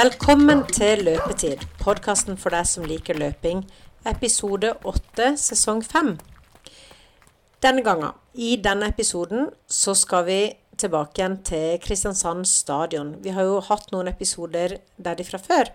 Velkommen 0.00 0.62
til 0.72 1.02
Løpetid, 1.04 1.60
podkasten 1.82 2.38
for 2.40 2.54
deg 2.54 2.64
som 2.64 2.86
liker 2.88 3.18
løping. 3.20 3.58
Episode 4.08 4.70
8, 4.88 5.26
sesong 5.36 5.82
5. 5.84 6.14
Denne 7.60 7.84
gangen, 7.84 8.14
i 8.32 8.54
denne 8.64 8.88
episoden, 8.94 9.50
så 9.68 9.92
skal 9.98 10.24
vi 10.24 10.38
tilbake 10.80 11.20
igjen 11.20 11.36
til 11.44 11.76
Kristiansand 11.84 12.48
stadion. 12.48 13.12
Vi 13.20 13.34
har 13.36 13.44
jo 13.44 13.60
hatt 13.66 13.92
noen 13.92 14.08
episoder 14.08 14.78
derifra 14.96 15.42
før. 15.42 15.68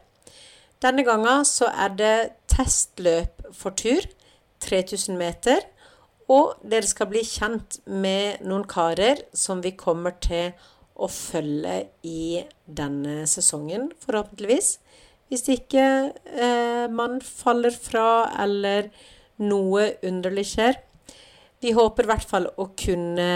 Denne 0.82 1.06
gangen 1.06 1.46
så 1.46 1.70
er 1.70 1.94
det 2.00 2.18
testløp 2.50 3.46
for 3.54 3.78
tur, 3.78 4.10
3000 4.66 5.22
meter. 5.22 5.68
Og 6.34 6.56
dere 6.66 6.90
skal 6.90 7.12
bli 7.14 7.22
kjent 7.22 7.78
med 7.86 8.42
noen 8.42 8.66
karer 8.66 9.22
som 9.38 9.62
vi 9.62 9.76
kommer 9.78 10.18
til 10.18 10.56
å 10.56 10.75
følge 11.12 11.76
i 12.08 12.44
denne 12.66 13.26
sesongen, 13.28 13.90
forhåpentligvis. 14.04 14.78
Hvis 15.30 15.48
ikke 15.52 15.86
eh, 16.14 16.86
man 16.92 17.20
faller 17.22 17.74
fra 17.76 18.32
eller 18.44 18.90
noe 19.44 19.90
underlig 20.06 20.46
skjer. 20.54 20.80
Vi 21.64 21.74
håper 21.76 22.06
i 22.06 22.12
hvert 22.12 22.30
fall 22.30 22.48
å 22.62 22.70
kunne 22.78 23.28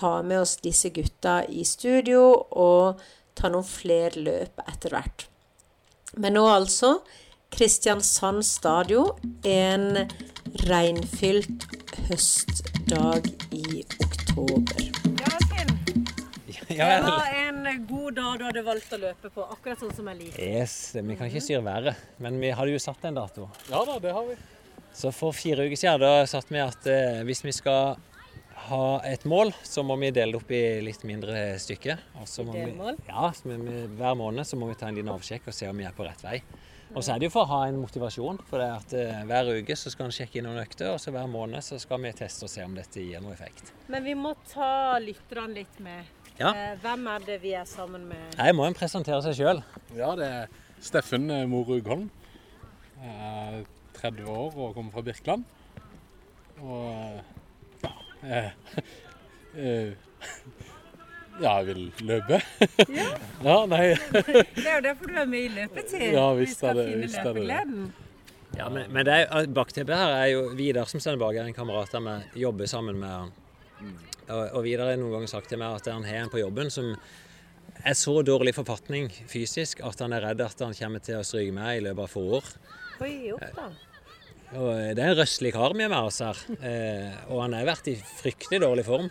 ha 0.00 0.14
med 0.22 0.44
oss 0.44 0.56
disse 0.62 0.92
gutta 0.94 1.42
i 1.48 1.64
studio 1.68 2.22
og 2.54 3.02
ta 3.34 3.50
noen 3.50 3.66
flere 3.66 4.22
løp 4.22 4.62
etter 4.64 4.94
hvert. 4.94 5.26
Men 6.14 6.38
nå 6.38 6.46
altså 6.46 6.98
Kristiansand 7.54 8.42
stadion 8.46 9.12
en 9.46 10.04
regnfylt 10.66 11.68
høstdag 12.08 13.30
i 13.54 13.84
oktober. 14.02 15.03
Ja, 16.80 16.88
det 17.00 17.10
var 17.10 17.36
en 17.40 17.86
god 17.86 18.16
dag 18.18 18.40
du 18.40 18.44
hadde 18.48 18.64
valgt 18.66 18.96
å 18.96 19.00
løpe 19.02 19.30
på, 19.34 19.44
akkurat 19.56 19.82
sånn 19.82 19.94
som 19.94 20.08
jeg 20.10 20.20
liker. 20.22 20.42
Yes, 20.42 20.74
vi 20.96 21.18
kan 21.18 21.30
ikke 21.30 21.44
styre 21.44 21.62
været, 21.66 22.02
men 22.22 22.40
vi 22.42 22.50
hadde 22.54 22.74
jo 22.74 22.82
satt 22.82 23.04
en 23.08 23.20
dato. 23.20 23.46
Ja 23.70 23.84
da, 23.86 24.00
det 24.02 24.14
har 24.16 24.26
vi. 24.28 24.36
Så 24.94 25.10
for 25.14 25.34
fire 25.34 25.66
uker 25.66 25.78
siden 25.78 26.02
da 26.02 26.26
satt 26.30 26.50
vi 26.54 26.60
at 26.62 26.86
eh, 26.90 27.22
hvis 27.26 27.42
vi 27.44 27.54
skal 27.54 27.96
ha 28.68 28.84
et 29.04 29.24
mål, 29.28 29.50
så 29.66 29.82
må 29.86 29.96
vi 30.00 30.12
dele 30.14 30.32
det 30.34 30.40
opp 30.40 30.52
i 30.54 30.62
litt 30.84 31.02
mindre 31.06 31.58
stykker. 31.60 32.00
Delmål? 32.38 33.00
Ja, 33.08 33.32
vi, 33.44 33.56
hver 33.98 34.14
måned 34.18 34.46
så 34.48 34.58
må 34.60 34.70
vi 34.70 34.78
ta 34.78 34.88
en 34.88 34.96
liten 34.98 35.12
avsjekk 35.12 35.50
og 35.50 35.56
se 35.56 35.68
om 35.68 35.82
vi 35.82 35.88
er 35.88 35.96
på 35.96 36.06
rett 36.06 36.22
vei. 36.24 36.38
Og 36.94 37.02
så 37.02 37.14
er 37.14 37.20
det 37.20 37.26
jo 37.26 37.34
for 37.34 37.42
å 37.42 37.50
ha 37.50 37.60
en 37.66 37.80
motivasjon. 37.82 38.38
For 38.46 38.62
det 38.62 38.68
at 38.70 38.92
eh, 38.98 39.22
hver 39.26 39.50
uke 39.58 39.76
så 39.78 39.90
skal 39.90 40.08
en 40.08 40.14
sjekke 40.14 40.38
inn 40.38 40.46
noen 40.46 40.62
økter, 40.62 40.92
og 40.94 41.00
så 41.02 41.12
hver 41.14 41.26
måned 41.30 41.64
så 41.66 41.78
skal 41.82 42.02
vi 42.04 42.12
teste 42.14 42.46
og 42.46 42.52
se 42.52 42.62
om 42.62 42.76
dette 42.76 43.02
gir 43.02 43.24
noe 43.24 43.34
effekt. 43.34 43.72
Men 43.90 44.06
vi 44.06 44.14
må 44.18 44.36
ta 44.52 45.00
lytterne 45.02 45.58
litt 45.58 45.80
med. 45.82 46.12
Ja. 46.40 46.50
Eh, 46.50 46.74
hvem 46.82 47.06
er 47.06 47.18
det 47.26 47.36
vi 47.44 47.52
er 47.54 47.64
sammen 47.68 48.08
med? 48.10 48.34
Nei, 48.38 48.50
må 48.56 48.64
en 48.66 48.74
presentere 48.74 49.20
seg 49.22 49.36
sjøl. 49.38 49.60
Ja, 49.94 50.14
det 50.18 50.26
er 50.26 50.46
Steffen 50.82 51.28
Morugholm 51.28 51.50
Morug 51.50 51.90
Holm. 51.92 52.10
Jeg 53.04 53.60
er 53.60 53.64
30 54.00 54.26
år 54.32 54.56
og 54.56 54.74
kommer 54.74 54.92
fra 54.96 55.04
Birkeland. 55.06 55.44
Og 56.64 57.20
ja, 57.84 57.92
jeg, 58.24 58.52
ja, 61.42 61.52
jeg 61.58 61.66
vil 61.68 61.82
løpe. 62.08 62.40
Ja. 62.88 63.06
ja, 63.48 63.56
nei. 63.70 63.84
Det 64.14 64.64
er 64.64 64.78
jo 64.78 64.84
derfor 64.88 65.10
du 65.10 65.20
er 65.20 65.28
med 65.30 65.44
i 65.46 65.52
løpetid. 65.60 66.06
Ja, 66.14 66.26
vi 66.34 66.44
visst 66.46 66.58
skal 66.62 66.72
er 66.74 66.80
det- 66.80 66.88
finne 66.90 67.06
visst 67.06 67.18
det 67.20 67.24
det. 67.24 67.34
løpegleden. 67.44 67.92
Ja, 68.54 68.68
men, 68.70 68.90
men 68.94 69.06
det 69.06 69.14
er, 69.24 69.46
bakteppet 69.50 69.98
her 69.98 70.12
er 70.14 70.28
jo 70.30 70.42
Vidar 70.54 70.86
som 70.86 71.00
står 71.02 71.16
bak, 71.18 71.34
er 71.34 71.48
en 71.50 71.56
kamerat 71.56 71.94
av 71.98 72.02
meg. 72.06 72.28
Jobber 72.38 72.70
sammen 72.70 73.00
med 73.02 73.10
han. 73.10 73.32
Og, 74.28 74.42
og 74.56 74.60
Vidar 74.64 74.92
har 74.92 75.00
noen 75.00 75.18
ganger 75.18 75.32
sagt 75.34 75.50
til 75.52 75.60
meg 75.60 75.78
at 75.78 75.90
han 75.92 76.06
har 76.08 76.22
en 76.24 76.32
på 76.32 76.40
jobben 76.40 76.72
som 76.72 76.94
er 77.84 77.96
så 77.98 78.14
dårlig 78.24 78.54
forfatning 78.56 79.10
fysisk 79.28 79.82
at 79.84 80.00
han 80.00 80.14
er 80.16 80.24
redd 80.30 80.44
at 80.44 80.62
han 80.64 80.76
kommer 80.76 81.02
til 81.04 81.18
å 81.18 81.26
stryke 81.26 81.52
med 81.56 81.80
i 81.80 81.82
løpet 81.84 82.06
av 82.06 82.12
få 82.12 82.22
år. 82.38 82.54
Oi, 83.04 83.14
opp 83.34 83.58
da. 83.58 83.68
Og 84.54 84.70
Det 84.94 85.02
er 85.02 85.10
en 85.10 85.18
røslig 85.18 85.50
kar 85.54 85.74
vi 85.74 85.82
har 85.82 85.90
med 85.90 86.08
oss 86.08 86.20
her, 86.22 86.40
eh, 86.62 87.14
og 87.26 87.42
han 87.42 87.56
har 87.56 87.66
vært 87.66 87.90
i 87.90 87.96
fryktelig 87.98 88.60
dårlig 88.62 88.84
form. 88.86 89.08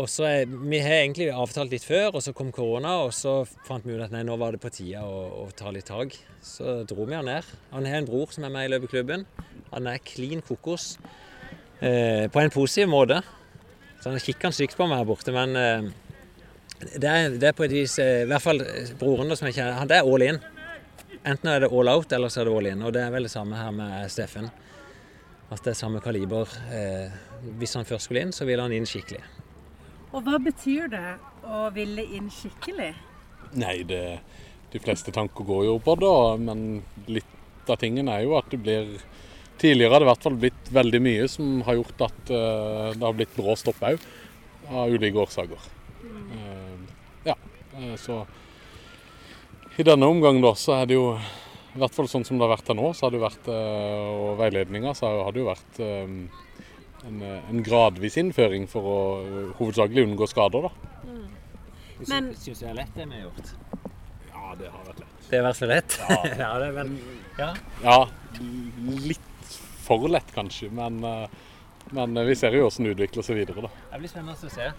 Og 0.00 0.08
så 0.08 0.24
er, 0.24 0.46
Vi 0.46 0.80
har 0.80 1.02
egentlig 1.02 1.28
avtalt 1.30 1.70
litt 1.70 1.84
før, 1.84 2.16
og 2.16 2.22
så 2.24 2.32
kom 2.32 2.50
korona, 2.50 2.96
og 3.04 3.12
så 3.12 3.42
fant 3.66 3.84
vi 3.84 3.94
ut 3.94 4.02
at 4.02 4.10
nei, 4.14 4.24
nå 4.24 4.38
var 4.40 4.52
det 4.52 4.62
på 4.62 4.72
tide 4.72 5.04
å, 5.04 5.44
å 5.44 5.50
ta 5.54 5.70
litt 5.70 5.86
tak. 5.86 6.16
Så 6.42 6.80
dro 6.88 7.04
vi 7.04 7.14
han 7.14 7.28
ned. 7.28 7.44
Han 7.70 7.86
har 7.86 8.00
en 8.00 8.08
bror 8.08 8.32
som 8.32 8.48
er 8.48 8.54
med 8.54 8.66
i 8.66 8.72
løpeklubben. 8.72 9.26
Han 9.70 9.86
er 9.86 10.00
klin 10.00 10.42
kokos. 10.42 10.96
Eh, 11.82 12.24
på 12.32 12.40
en 12.40 12.54
positiv 12.54 12.88
måte. 12.88 13.20
Så 14.02 14.10
han 14.10 14.18
kikker 14.18 14.50
han 14.50 14.56
stygt 14.56 14.74
på 14.76 14.86
meg 14.90 14.98
her 14.98 15.06
borte, 15.06 15.32
men 15.34 15.54
eh, 15.54 15.84
det, 16.96 17.06
er, 17.06 17.36
det 17.38 17.52
er 17.52 17.54
på 17.54 17.66
et 17.68 17.74
vis 17.74 17.94
eh, 18.02 18.24
I 18.24 18.30
hvert 18.30 18.42
fall 18.42 18.64
broren 18.98 19.30
da, 19.30 19.38
som 19.38 19.46
jeg 19.46 19.60
kjenner, 19.60 19.78
han 19.78 19.90
det 19.90 20.00
er 20.00 20.08
all 20.10 20.26
in. 20.26 20.40
Enten 21.22 21.52
er 21.52 21.62
det 21.62 21.70
all 21.70 21.90
out, 21.92 22.10
eller 22.12 22.32
så 22.32 22.42
er 22.42 22.50
det 22.50 22.56
all 22.58 22.70
in. 22.72 22.82
Og 22.82 22.94
det 22.96 23.04
er 23.04 23.12
vel 23.14 23.28
det 23.28 23.30
samme 23.30 23.54
her 23.54 23.70
med 23.76 24.10
Steffen. 24.10 24.50
At 25.52 25.62
det 25.62 25.74
er 25.74 25.78
samme 25.78 26.02
kaliber. 26.02 26.50
Eh, 26.74 27.14
hvis 27.60 27.76
han 27.78 27.86
først 27.86 28.08
skulle 28.08 28.24
inn, 28.26 28.34
så 28.34 28.48
ville 28.48 28.64
han 28.66 28.74
inn 28.74 28.88
skikkelig. 28.90 29.22
Og 30.12 30.26
hva 30.26 30.40
betyr 30.42 30.90
det 30.90 31.06
å 31.46 31.68
ville 31.72 32.02
inn 32.16 32.26
skikkelig? 32.32 32.90
Nei, 33.62 33.76
det, 33.86 34.02
de 34.72 34.82
fleste 34.82 35.14
tanker 35.14 35.46
går 35.46 35.68
jo 35.68 35.78
på 35.84 35.94
det, 36.02 36.16
men 36.42 36.82
litt 37.06 37.70
av 37.70 37.78
tingen 37.78 38.10
er 38.10 38.24
jo 38.26 38.34
at 38.40 38.50
det 38.50 38.58
blir 38.64 38.96
Tidligere 39.62 39.92
har 39.94 40.02
det 40.02 40.06
i 40.08 40.10
hvert 40.10 40.24
fall 40.26 40.38
blitt 40.42 40.70
veldig 40.74 41.00
mye 41.04 41.26
som 41.30 41.60
har 41.68 41.76
gjort 41.78 42.00
at 42.08 42.30
eh, 42.34 42.88
det 42.98 43.04
har 43.06 43.14
blitt 43.14 43.36
brå 43.36 43.54
stopp 43.58 43.82
òg, 43.86 44.02
av 44.72 44.90
ulike 44.90 45.20
årsaker. 45.22 45.68
Eh, 46.02 46.96
ja, 47.28 47.36
eh, 47.78 47.92
så 48.00 48.24
i 49.78 49.86
denne 49.86 50.08
omgang 50.10 50.40
da, 50.42 50.50
så 50.58 50.74
er 50.80 50.90
det 50.90 50.98
jo 50.98 51.12
i 51.14 51.78
hvert 51.80 51.94
fall 51.94 52.10
sånn 52.10 52.26
som 52.26 52.36
det 52.40 52.44
har 52.44 52.56
vært 52.56 52.72
her 52.72 52.76
nå, 52.76 52.90
så 52.92 53.06
har 53.06 53.14
det 53.14 53.20
jo 53.20 53.24
vært, 53.24 53.46
og 53.48 54.34
veiledninga, 54.42 54.90
så 54.98 55.08
har 55.22 55.32
det 55.32 55.40
jo 55.40 55.46
vært 55.46 55.78
en, 55.86 56.18
en 57.22 57.62
gradvis 57.64 58.18
innføring 58.20 58.66
for 58.68 58.90
å 58.90 58.98
hovedsakelig 59.56 60.04
unngå 60.10 60.28
skader. 60.28 60.66
da. 60.68 60.92
Men- 62.10 62.34
Syns 62.36 62.58
du 62.60 62.66
det 62.66 62.70
er 62.74 62.78
lett, 62.82 62.92
det 62.98 63.06
vi 63.08 63.14
har 63.14 63.24
gjort? 63.30 63.54
Ja, 64.28 64.54
det 64.60 64.68
har 64.74 64.84
vært 64.90 65.00
lett. 65.06 65.16
Det 65.30 65.38
har 65.40 65.46
vært 65.48 65.60
så 65.62 65.70
lett. 65.70 65.98
Ja, 66.42 66.52
det 66.60 66.68
er 66.68 66.76
vel, 66.76 66.92
ja. 67.38 67.50
Ja, 67.86 67.98
litt 69.08 69.31
for 70.00 70.08
lett 70.08 70.32
kanskje, 70.34 70.70
men, 70.72 71.04
eh, 71.04 71.28
men 71.92 72.14
vi 72.26 72.34
ser 72.38 72.52
jo 72.56 72.68
hvordan 72.68 72.84
det 72.88 72.94
utvikler 72.96 73.22
seg 73.26 73.36
videre. 73.36 73.62
da. 73.62 73.68
Det 73.92 74.00
blir 74.00 74.08
spennende 74.08 74.34
å 74.34 74.50
se. 74.50 74.72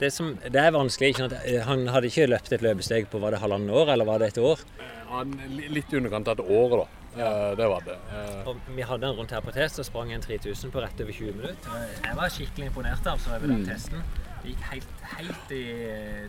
Det, 0.00 0.08
som, 0.14 0.30
det 0.40 0.56
er 0.56 0.70
vanskelig. 0.72 1.10
ikke 1.12 1.26
sant? 1.28 1.66
Han 1.66 1.86
hadde 1.92 2.08
ikke 2.08 2.28
løpt 2.30 2.52
et 2.52 2.62
løpesteg 2.64 3.08
på 3.12 3.18
var 3.20 3.34
det 3.34 3.40
halvannet 3.42 3.74
år, 3.74 3.90
eller 3.92 4.04
var 4.08 4.18
det 4.22 4.28
et 4.32 4.38
år? 4.38 4.62
Han, 5.10 5.34
litt 5.50 5.92
i 5.92 5.96
underkant 5.98 6.28
av 6.30 6.38
et 6.40 6.50
år, 6.56 6.76
da. 6.80 6.86
Ja. 7.18 7.30
Det 7.58 7.66
var 7.66 7.82
det. 7.84 7.96
Eh, 8.14 8.48
Og 8.48 8.56
vi 8.76 8.82
hadde 8.86 9.08
en 9.08 9.16
rundt 9.18 9.32
her 9.34 9.40
på 9.42 9.52
test 9.52 9.80
og 9.82 9.84
sprang 9.88 10.12
en 10.14 10.22
3000 10.22 10.70
på 10.70 10.80
rett 10.80 11.00
over 11.02 11.12
20 11.12 11.32
minutter. 11.40 11.88
Jeg 12.06 12.16
var 12.16 12.30
skikkelig 12.30 12.66
imponert 12.70 13.06
altså, 13.12 13.34
over 13.34 13.50
den 13.50 13.64
testen. 13.66 14.04
Det 14.40 14.54
gikk 14.54 14.62
helt, 14.70 15.02
helt 15.18 15.52
i 15.52 15.64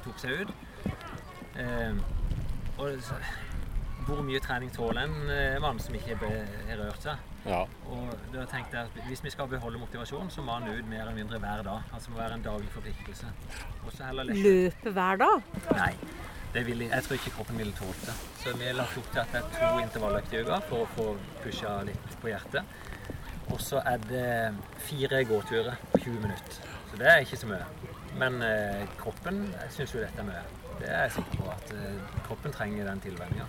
tok 0.04 0.20
seg 0.20 0.42
ut. 0.42 0.56
Eh, 1.62 1.94
og 2.82 2.98
så, 3.06 3.20
hvor 4.12 4.26
mye 4.28 4.42
trening 4.44 4.72
tåler 4.74 5.06
en 5.06 5.30
eh, 5.34 5.60
mann 5.64 5.80
som 5.82 5.96
ikke 5.98 6.18
har 6.20 6.80
rørt 6.80 7.06
seg? 7.06 7.28
Ja. 7.46 7.62
Og 7.90 8.12
da 8.34 8.44
tenkte 8.50 8.78
jeg 8.78 8.90
at 8.90 9.08
Hvis 9.08 9.24
vi 9.26 9.32
skal 9.34 9.48
beholde 9.50 9.80
motivasjon, 9.82 10.30
så 10.30 10.44
må 10.46 10.60
han 10.60 10.68
ut 10.70 10.90
mer 10.90 11.02
eller 11.06 11.18
mindre 11.18 11.40
hver 11.42 11.64
dag. 11.66 11.88
Altså 11.94 12.12
må 12.12 12.20
være 12.20 12.38
en 12.38 12.46
daglig 12.46 12.70
forpliktelse. 12.76 13.32
Løpe 14.32 14.94
hver 14.94 15.24
dag? 15.24 15.50
Nei, 15.72 15.94
det 16.54 16.66
vil, 16.68 16.86
jeg 16.86 17.04
tror 17.04 17.18
ikke 17.18 17.34
kroppen 17.38 17.58
ville 17.58 17.74
tålt 17.74 18.06
det. 18.06 18.16
Så 18.44 18.56
vi 18.58 18.68
har 18.68 18.78
lagt 18.78 18.98
opp 19.00 19.10
til 19.12 19.24
at 19.24 19.34
det 19.34 19.42
er 19.42 19.58
to 19.58 19.72
intervalløkter 19.86 20.40
i 20.40 20.46
uka 20.46 20.62
for 20.70 20.86
å 20.86 20.92
få 20.96 21.08
pusha 21.44 21.78
litt 21.88 22.18
på 22.22 22.32
hjertet. 22.32 22.78
Og 23.52 23.60
så 23.60 23.82
er 23.88 24.04
det 24.08 24.28
fire 24.86 25.24
gåturer 25.28 25.80
på 25.92 26.04
20 26.06 26.22
minutter. 26.24 26.70
Så 26.92 27.00
det 27.00 27.08
er 27.08 27.24
ikke 27.26 27.40
så 27.40 27.50
mye. 27.50 27.66
Men 28.20 28.42
eh, 28.44 28.84
kroppen 29.00 29.46
syns 29.72 29.96
jo 29.96 30.04
dette 30.04 30.20
er 30.20 30.28
mye. 30.28 30.44
Det 30.82 30.90
er 30.90 31.06
jeg 31.06 31.18
sikker 31.20 31.44
på 31.44 31.52
at 31.54 31.74
eh, 31.78 32.18
kroppen 32.28 32.56
trenger 32.56 32.88
den 32.90 33.04
tilvenninga. 33.04 33.48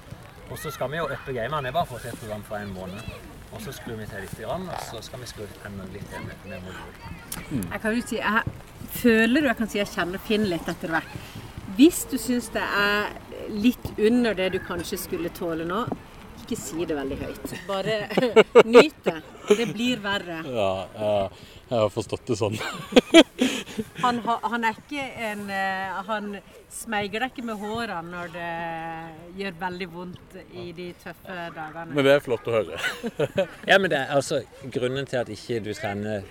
Og 0.52 0.58
så 0.60 0.70
skal 0.70 0.90
vi 0.92 0.98
jo 1.00 1.06
uppe 1.08 1.32
gamet. 1.32 1.64
Vi 1.64 1.70
har 1.70 1.76
bare 1.78 1.88
fått 1.88 2.04
et 2.10 2.18
program 2.20 2.42
for 2.44 2.60
en 2.60 2.74
måned. 2.76 3.14
Og 3.52 3.60
så 3.60 3.72
skrur 3.76 3.96
vi 4.00 4.06
til 4.08 4.22
litt, 4.24 4.34
grann, 4.40 4.64
og 4.68 4.84
så 4.88 5.00
skal 5.04 5.20
vi 5.20 5.26
skru 5.28 5.44
enda 5.68 5.84
litt 5.92 6.06
til 6.08 6.22
med, 6.24 6.44
med 6.48 6.62
mot. 6.64 7.02
Jeg 7.52 7.80
kan 7.82 7.96
jo 7.96 8.04
si, 8.08 8.16
jeg 8.16 8.92
føler 8.96 9.44
du 9.44 9.48
jeg 9.50 9.58
kan 9.58 9.68
si 9.72 9.80
jeg 9.80 9.90
kjenner 9.92 10.22
Finn 10.24 10.46
litt 10.48 10.68
etter 10.72 10.92
hvert. 10.94 11.18
Hvis 11.76 12.02
du 12.08 12.16
syns 12.20 12.48
det 12.52 12.64
er 12.64 13.12
litt 13.52 13.90
under 13.98 14.36
det 14.36 14.50
du 14.54 14.58
kanskje 14.64 15.00
skulle 15.00 15.32
tåle 15.36 15.66
nå, 15.68 15.84
ikke 16.42 16.58
si 16.58 16.84
det 16.88 16.96
veldig 16.96 17.18
høyt. 17.20 17.54
Bare 17.68 17.98
nyt 18.76 19.04
det. 19.04 19.18
Det 19.52 19.68
blir 19.72 20.00
verre. 20.04 20.40
ja 20.48 20.70
jeg, 20.96 21.44
jeg 21.68 21.78
har 21.78 21.92
forstått 21.92 22.32
det 22.32 22.40
sånn. 22.40 22.56
Han, 24.02 24.18
ha- 24.26 24.40
han 24.52 24.64
er 24.68 24.78
ikke 24.80 25.04
en 25.28 25.42
eh, 25.52 26.00
Han 26.08 26.26
smeiger 26.72 27.24
deg 27.24 27.32
ikke 27.34 27.44
med 27.46 27.60
hårene 27.60 28.02
når 28.10 28.32
det 28.34 28.48
gjør 29.40 29.56
veldig 29.60 29.88
vondt 29.92 30.36
i 30.56 30.66
de 30.76 30.86
tøffe 31.02 31.36
dagene. 31.56 31.92
Men 31.92 32.06
det 32.06 32.14
er 32.16 32.24
flott 32.24 32.48
å 32.48 32.54
høre. 32.58 32.80
Ja, 33.70 33.78
men 33.78 33.90
det 33.92 33.98
er 34.00 34.14
altså 34.16 34.40
Grunnen 34.72 35.06
til 35.08 35.20
at 35.20 35.30
ikke 35.32 35.60
du 35.64 35.72
trener 35.76 36.24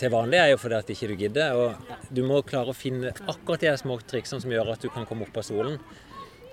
til 0.00 0.10
vanlig, 0.12 0.38
er 0.40 0.52
jo 0.52 0.58
fordi 0.60 0.76
at 0.80 0.90
ikke 0.94 1.08
du 1.12 1.16
gidder. 1.20 1.56
Og 1.56 2.08
du 2.14 2.22
må 2.26 2.40
klare 2.46 2.72
å 2.72 2.76
finne 2.76 3.12
akkurat 3.28 3.62
de 3.64 3.72
små 3.80 3.98
triksene 4.08 4.42
som 4.44 4.52
gjør 4.52 4.72
at 4.74 4.82
du 4.84 4.88
kan 4.92 5.06
komme 5.08 5.26
opp 5.28 5.36
av 5.40 5.46
stolen. 5.46 5.76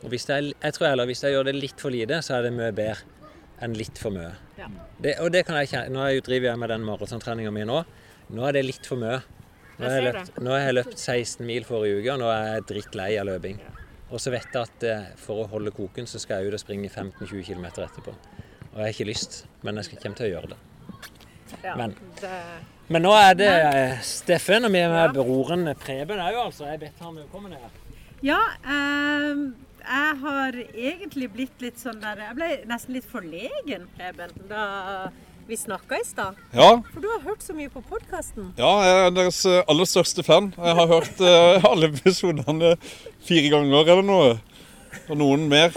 Og 0.03 0.11
hvis 0.13 0.27
jeg, 0.29 0.53
jeg 0.63 0.75
tror 0.75 0.91
heller 0.93 1.07
hvis 1.09 1.23
jeg 1.25 1.33
gjør 1.35 1.49
det 1.49 1.55
litt 1.59 1.81
for 1.81 1.91
lite, 1.91 2.21
så 2.23 2.37
er 2.37 2.47
det 2.47 2.53
mye 2.55 2.71
bedre 2.75 3.03
enn 3.65 3.73
litt 3.75 3.97
for 3.99 4.15
mye. 4.15 4.29
Ja. 4.55 4.69
Det, 5.03 5.17
og 5.23 5.33
det 5.35 5.41
kan 5.47 5.57
jeg 5.59 5.71
kjenne. 5.73 5.91
Nå 5.97 6.05
driver 6.23 6.51
jeg 6.53 6.61
med 6.61 6.71
den 6.71 6.85
maratontreninga 6.87 7.51
mi 7.51 7.65
nå. 7.67 7.81
Nå 8.31 8.45
er 8.47 8.55
det 8.55 8.61
litt 8.69 8.87
for 8.87 9.01
mye. 9.01 9.17
Nå 9.79 9.87
har 9.87 9.95
jeg, 10.01 10.13
løpt, 10.13 10.39
nå 10.43 10.51
har 10.51 10.59
jeg 10.65 10.75
løpt 10.75 10.97
16 10.99 11.45
mil 11.47 11.63
forrige 11.67 11.99
uke, 12.01 12.11
og 12.13 12.19
nå 12.19 12.29
er 12.33 12.47
jeg 12.57 12.65
drittlei 12.73 13.09
av 13.21 13.29
løping. 13.29 13.59
Og 14.09 14.19
så 14.19 14.31
vet 14.33 14.47
jeg 14.51 14.61
at 14.65 14.83
eh, 14.89 15.05
for 15.21 15.43
å 15.43 15.47
holde 15.51 15.71
koken, 15.71 16.07
så 16.09 16.19
skal 16.19 16.41
jeg 16.43 16.49
ut 16.51 16.57
og 16.57 16.63
springe 16.63 16.89
15-20 16.89 17.45
km 17.47 17.65
etterpå. 17.69 18.11
Og 18.73 18.75
jeg 18.75 18.83
har 18.83 18.91
ikke 18.95 19.07
lyst, 19.09 19.43
men 19.63 19.79
jeg 19.79 19.87
skal, 19.89 20.01
kommer 20.03 20.17
til 20.19 20.27
å 20.27 20.33
gjøre 20.33 20.51
det. 20.55 20.59
Men- 21.77 21.95
Men 22.89 23.03
nå 23.05 23.11
er 23.13 23.33
det 23.37 23.47
eh, 23.47 23.99
Steffen, 24.01 24.65
og 24.65 24.71
vi 24.73 24.79
er 24.81 24.89
med 24.89 25.13
broren 25.13 25.67
Preben 25.77 26.17
òg, 26.19 26.35
altså. 26.47 26.65
Jeg 26.71 26.79
bedt 26.81 26.99
han 27.05 27.15
velkommen 27.21 27.51
her. 27.53 27.69
Ja, 28.25 28.39
ehm, 28.65 29.43
jeg 29.79 30.15
har 30.23 30.57
egentlig 30.73 31.29
blitt 31.33 31.61
litt 31.61 31.77
sånn 31.79 32.01
der 32.01 32.17
Jeg 32.17 32.35
ble 32.35 32.47
nesten 32.67 32.93
litt 32.97 33.05
forlegen, 33.05 33.85
Preben, 33.95 34.33
da 34.49 35.09
vi 35.49 35.57
snakka 35.57 35.97
i 35.99 36.05
stad. 36.05 36.37
Ja, 36.53 36.69
For 36.93 37.01
du 37.01 37.07
har 37.09 37.23
hørt 37.25 37.43
så 37.43 37.55
mye 37.57 37.71
på 37.73 37.81
podkasten. 37.89 38.53
ja, 38.57 38.71
jeg 38.85 39.05
er 39.07 39.13
deres 39.17 39.41
eh, 39.49 39.63
aller 39.67 39.89
største 39.89 40.23
fan. 40.23 40.51
Jeg 40.57 40.75
har 40.79 40.87
hørt 40.93 41.21
eh, 41.21 41.65
alle 41.71 41.89
episodene 41.89 42.75
fire 43.25 43.49
ganger 43.55 43.93
eller 43.95 44.05
noe. 44.05 44.33
Og 45.09 45.17
noen 45.17 45.47
mer. 45.49 45.73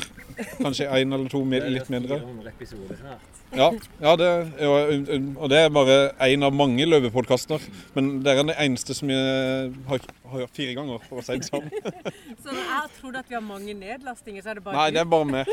Kanskje 0.58 0.88
én 0.88 1.12
eller 1.12 1.28
to 1.32 1.44
litt 1.44 1.90
mindre. 1.92 2.18
400 2.20 2.52
episoder 2.52 2.96
snart. 3.00 3.28
Ja, 3.52 3.66
ja 4.00 4.12
det, 4.16 4.28
ja, 4.64 4.68
og 5.36 5.50
det 5.52 5.58
er 5.60 5.68
bare 5.72 5.96
én 6.24 6.44
av 6.44 6.54
mange 6.56 6.86
løvepodkaster. 6.88 7.60
Men 7.96 8.22
dere 8.24 8.40
er 8.40 8.48
den 8.48 8.54
eneste 8.56 8.96
som 8.96 9.10
jeg 9.12 9.72
har, 9.90 10.06
har 10.32 10.38
hørt 10.44 10.56
fire 10.56 10.76
ganger, 10.78 11.04
for 11.08 11.20
å 11.20 11.26
si 11.26 11.36
det 11.36 11.48
sånn. 11.50 11.68
Så 12.42 12.48
når 12.48 12.64
jeg 12.64 12.94
tror 13.00 13.20
at 13.20 13.28
vi 13.28 13.36
har 13.36 13.44
mange 13.44 13.76
nedlastinger, 13.76 14.40
så 14.44 14.54
er 14.54 14.60
det 14.60 14.64
bare 14.64 14.76
Nei, 14.80 14.88
du. 14.88 14.94
det 14.96 15.04
er 15.04 15.10
bare 15.12 15.28
meg. 15.32 15.44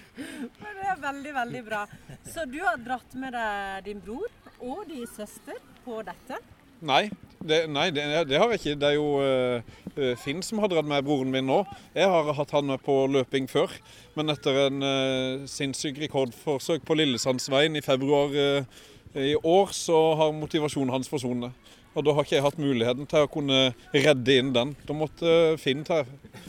Men 0.16 0.80
det 0.80 0.88
er 0.92 1.00
veldig, 1.02 1.34
veldig 1.34 1.62
bra. 1.66 1.84
Så 2.28 2.46
du 2.50 2.60
har 2.62 2.80
dratt 2.82 3.14
med 3.18 3.34
deg 3.34 3.86
din 3.88 4.02
bror 4.04 4.28
og 4.62 4.84
din 4.88 5.06
søster 5.10 5.58
på 5.84 6.00
dette? 6.06 6.38
Nei, 6.84 7.08
det, 7.44 7.64
nei, 7.72 7.88
det, 7.94 8.04
det 8.28 8.38
har 8.40 8.52
jeg 8.52 8.60
ikke. 8.60 8.78
Det 8.80 8.90
er 8.90 8.96
jo 8.96 9.08
uh, 9.20 10.14
Finn 10.20 10.42
som 10.44 10.60
har 10.62 10.70
dratt 10.72 10.88
med 10.88 11.04
broren 11.06 11.32
min 11.32 11.46
nå. 11.48 11.62
Jeg 11.96 12.08
har 12.10 12.32
hatt 12.36 12.54
han 12.56 12.68
med 12.68 12.82
på 12.84 13.04
løping 13.12 13.48
før. 13.50 13.72
Men 14.16 14.32
etter 14.32 14.66
en 14.66 14.84
uh, 14.84 15.46
sinnssyk 15.50 16.00
rekordforsøk 16.04 16.84
på 16.86 16.98
Lillesandsveien 16.98 17.76
i 17.76 17.84
februar 17.84 18.34
uh, 18.34 18.82
i 19.14 19.34
år, 19.36 19.72
så 19.76 19.98
har 20.18 20.34
motivasjonen 20.34 20.92
hans 20.92 21.10
forsvunnet. 21.10 21.54
Og 21.94 22.02
da 22.02 22.14
har 22.14 22.26
ikke 22.26 22.34
jeg 22.36 22.44
hatt 22.44 22.58
muligheten 22.58 23.06
til 23.10 23.24
å 23.24 23.30
kunne 23.30 23.58
redde 23.94 24.38
inn 24.40 24.50
den. 24.54 24.74
Da 24.86 24.96
måtte 24.98 25.54
Finn 25.62 25.84
ta, 25.86 26.02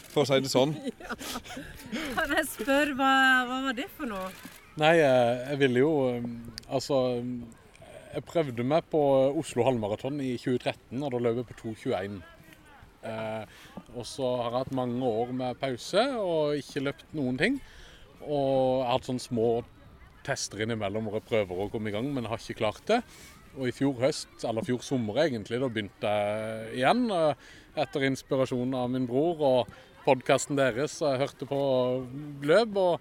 for 0.10 0.24
å 0.24 0.28
si 0.30 0.40
det 0.42 0.52
sånn. 0.52 0.74
Kan 2.18 2.34
jeg 2.34 2.48
spørre, 2.50 2.96
hva, 2.98 3.12
hva 3.50 3.60
var 3.68 3.78
det 3.78 3.86
for 3.94 4.10
noe? 4.10 4.32
Nei, 4.82 4.96
eh, 5.00 5.44
jeg 5.52 5.60
ville 5.62 5.80
jo 5.80 5.92
eh, 6.10 6.24
Altså 6.68 6.98
Jeg 7.16 8.26
prøvde 8.28 8.66
meg 8.68 8.90
på 8.92 9.00
Oslo 9.40 9.64
halvmaraton 9.64 10.18
i 10.20 10.34
2013, 10.42 10.98
og 11.00 11.14
da 11.14 11.22
løp 11.22 11.40
jeg 11.40 11.48
på 11.52 11.60
2,21. 11.62 12.18
Eh, 13.06 13.56
og 13.94 14.08
så 14.10 14.32
har 14.42 14.50
jeg 14.50 14.64
hatt 14.64 14.76
mange 14.82 15.14
år 15.22 15.32
med 15.44 15.62
pause 15.62 16.04
og 16.18 16.58
ikke 16.60 16.88
løpt 16.88 17.16
noen 17.16 17.40
ting. 17.40 17.58
Og 18.26 18.82
jeg 18.82 18.88
har 18.88 18.94
hatt 18.96 19.10
sånne 19.12 19.28
små 19.28 19.50
tester 20.26 20.64
innimellom 20.66 21.06
hvor 21.06 21.20
jeg 21.20 21.30
prøver 21.30 21.62
å 21.66 21.70
komme 21.70 21.92
i 21.92 21.96
gang, 21.96 22.08
men 22.16 22.26
har 22.32 22.42
ikke 22.42 22.64
klart 22.64 22.88
det. 22.90 23.02
Og 23.56 23.70
i 23.70 23.76
fjor 23.76 23.96
høst, 24.02 24.34
eller 24.44 24.66
fjor 24.68 24.82
sommer 24.84 25.22
egentlig, 25.26 25.60
da 25.62 25.70
begynte 25.72 26.12
jeg 26.12 26.80
igjen. 26.82 27.06
eh, 27.12 27.52
Etter 27.76 28.06
inspirasjon 28.08 28.74
av 28.76 28.90
min 28.92 29.06
bror 29.08 29.42
og 29.44 29.74
podkasten 30.06 30.56
deres. 30.56 31.02
Jeg 31.04 31.20
hørte 31.20 31.48
på 31.50 31.60
løp. 32.48 32.78
og 32.78 33.00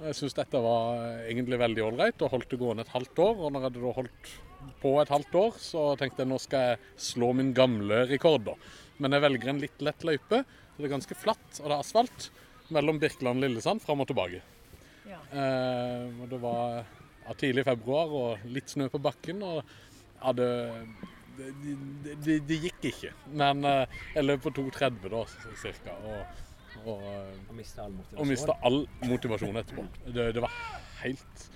jeg 0.00 0.16
syns 0.16 0.36
dette 0.36 0.60
var 0.60 1.24
egentlig 1.28 1.58
veldig 1.60 1.82
ålreit 1.84 2.22
og 2.24 2.30
holdt 2.32 2.50
det 2.50 2.58
gående 2.60 2.84
et 2.84 2.92
halvt 2.94 3.18
år. 3.20 3.34
Og 3.36 3.52
når 3.52 3.60
jeg 3.60 3.66
hadde 3.68 3.82
da 3.84 3.92
holdt 3.96 4.30
på 4.80 4.92
et 5.00 5.12
halvt 5.12 5.34
år, 5.40 5.52
så 5.56 5.82
tenkte 6.00 6.24
jeg 6.24 6.28
nå 6.28 6.38
skal 6.40 6.60
jeg 6.60 6.78
slå 6.96 7.32
min 7.36 7.52
gamle 7.56 8.06
rekord. 8.08 8.44
da. 8.44 8.54
Men 8.98 9.12
jeg 9.12 9.24
velger 9.24 9.48
en 9.52 9.60
litt 9.60 9.84
lett 9.84 10.04
løype. 10.04 10.44
Det 10.76 10.84
er 10.84 10.94
ganske 10.96 11.16
flatt, 11.16 11.60
og 11.60 11.68
det 11.68 11.74
er 11.74 11.80
asfalt 11.80 12.30
mellom 12.70 13.00
Birkeland 13.00 13.40
og 13.40 13.44
Lillesand 13.48 13.80
fram 13.84 14.00
og 14.00 14.08
tilbake. 14.08 14.40
Ja. 15.08 15.20
Eh, 15.32 16.08
og 16.22 16.28
det 16.28 16.40
var 16.40 16.84
ja, 16.84 17.34
tidlig 17.36 17.64
i 17.64 17.70
februar 17.70 18.12
og 18.12 18.44
litt 18.52 18.68
snø 18.68 18.88
på 18.92 19.00
bakken. 19.00 19.42
og 19.42 19.64
ja, 20.20 20.32
det, 20.36 20.50
det, 21.38 21.74
det, 22.24 22.38
det, 22.48 22.58
gikk 22.66 22.86
ikke. 22.92 23.12
Men 23.32 23.64
eh, 23.64 24.00
jeg 24.14 24.26
løp 24.26 24.46
på 24.46 24.54
2,30 24.60 25.08
da, 25.12 25.24
cirka. 25.62 25.96
Og, 26.04 26.40
og 26.84 27.04
eh, 27.12 27.34
Og 27.48 27.56
mista 27.56 27.86
all 27.86 27.96
motivasjon. 27.96 28.48
og 28.48 28.66
all 28.68 28.80
motivasjon 29.08 29.62
etterpå. 29.62 29.86
Det, 30.06 30.30
det 30.36 30.44
var 30.44 30.56
helt 31.02 31.46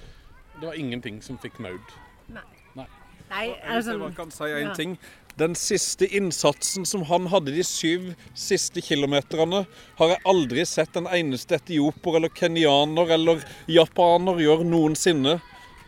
Det 0.55 0.69
var 0.69 0.79
ingenting 0.79 1.21
som 1.23 1.39
fikk 1.43 1.61
meg 1.65 1.77
ut. 1.77 1.99
Nei, 2.33 2.47
Nei 2.77 3.45
altså, 3.63 3.99
jeg 3.99 4.17
kan 4.17 4.33
si 4.33 4.49
en 4.49 4.71
ja. 4.71 4.75
ting. 4.79 4.97
Den 5.35 5.57
siste 5.59 6.07
innsatsen 6.15 6.87
som 6.87 7.03
han 7.09 7.27
hadde 7.33 7.57
de 7.57 7.65
syv 7.67 8.13
siste 8.39 8.79
kilometerne, 8.87 9.65
har 9.99 10.13
jeg 10.13 10.23
aldri 10.31 10.63
sett 10.69 10.95
en 10.97 11.09
eneste 11.11 11.57
etioper 11.59 12.21
eller 12.21 12.31
kenyaner 12.31 13.11
eller 13.17 13.43
japaner 13.67 14.39
gjøre 14.45 14.69
noensinne. 14.69 15.41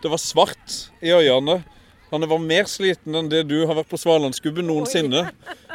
Det 0.02 0.10
var 0.10 0.20
svart 0.20 0.80
i 0.98 1.14
øynene. 1.14 1.60
Han 2.10 2.26
var 2.30 2.38
mer 2.42 2.68
sliten 2.70 3.18
enn 3.18 3.30
det 3.30 3.42
du 3.50 3.58
har 3.66 3.74
vært 3.78 3.90
på 3.90 3.98
Svalandsgubben 3.98 4.68
noensinne. 4.68 5.24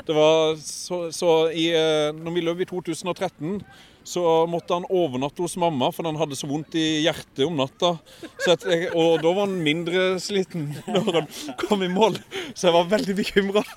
Det 0.07 0.15
var 0.15 0.55
så, 0.63 1.03
så 1.13 1.31
i, 1.51 1.67
eh, 1.75 2.11
når 2.15 2.35
vi 2.35 2.43
løp 2.45 2.63
i 2.63 2.69
2013, 2.69 3.59
så 4.03 4.47
måtte 4.49 4.73
han 4.73 4.85
overnatte 4.89 5.43
hos 5.43 5.57
mamma, 5.61 5.91
for 5.93 6.07
han 6.09 6.17
hadde 6.19 6.37
så 6.37 6.49
vondt 6.49 6.75
i 6.79 7.03
hjertet 7.05 7.43
om 7.45 7.59
natta. 7.59 7.93
Så 8.41 8.55
at 8.55 8.65
jeg, 8.65 8.89
og 8.97 9.21
da 9.21 9.33
var 9.35 9.45
han 9.45 9.59
mindre 9.63 10.05
sliten 10.21 10.71
når 10.93 11.19
han 11.19 11.29
kom 11.61 11.85
i 11.85 11.91
mål. 11.91 12.17
Så 12.53 12.69
jeg 12.69 12.77
var 12.77 12.89
veldig 12.95 13.17
bekymra. 13.21 13.63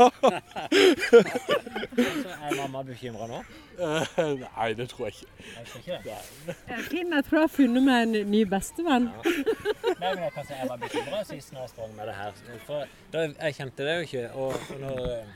Er 2.44 2.56
mamma 2.58 2.82
bekymra 2.84 3.28
nå? 3.30 3.44
nei, 3.78 4.68
det 4.78 4.88
tror 4.90 5.08
jeg 5.08 5.14
ikke. 5.14 5.46
Jeg 5.56 5.66
tror 5.68 5.80
ikke 5.80 5.98
det. 6.04 6.56
Finn, 6.90 7.12
jeg 7.12 7.24
tror 7.26 7.38
jeg 7.38 7.46
har 7.46 7.52
funnet 7.54 7.86
meg 7.86 8.02
en 8.02 8.30
ny 8.30 8.42
bestevenn. 8.48 9.08
Nei, 9.10 9.96
men 10.00 10.22
jeg 10.26 10.34
kan 10.36 10.46
si 10.46 10.54
jeg 10.58 10.70
var 10.70 10.82
bekymra 10.82 11.22
sist 11.28 11.54
når 11.54 11.66
jeg 11.66 11.72
sprang 11.74 11.96
med 11.96 12.10
det 12.10 12.16
her. 12.18 12.38
For 12.68 12.94
da, 13.12 13.26
jeg 13.28 13.58
kjente 13.58 13.88
det 13.88 13.96
jo 13.96 14.06
ikke. 14.08 14.24
Og 14.44 14.78
når 14.82 15.10
eh, 15.10 15.34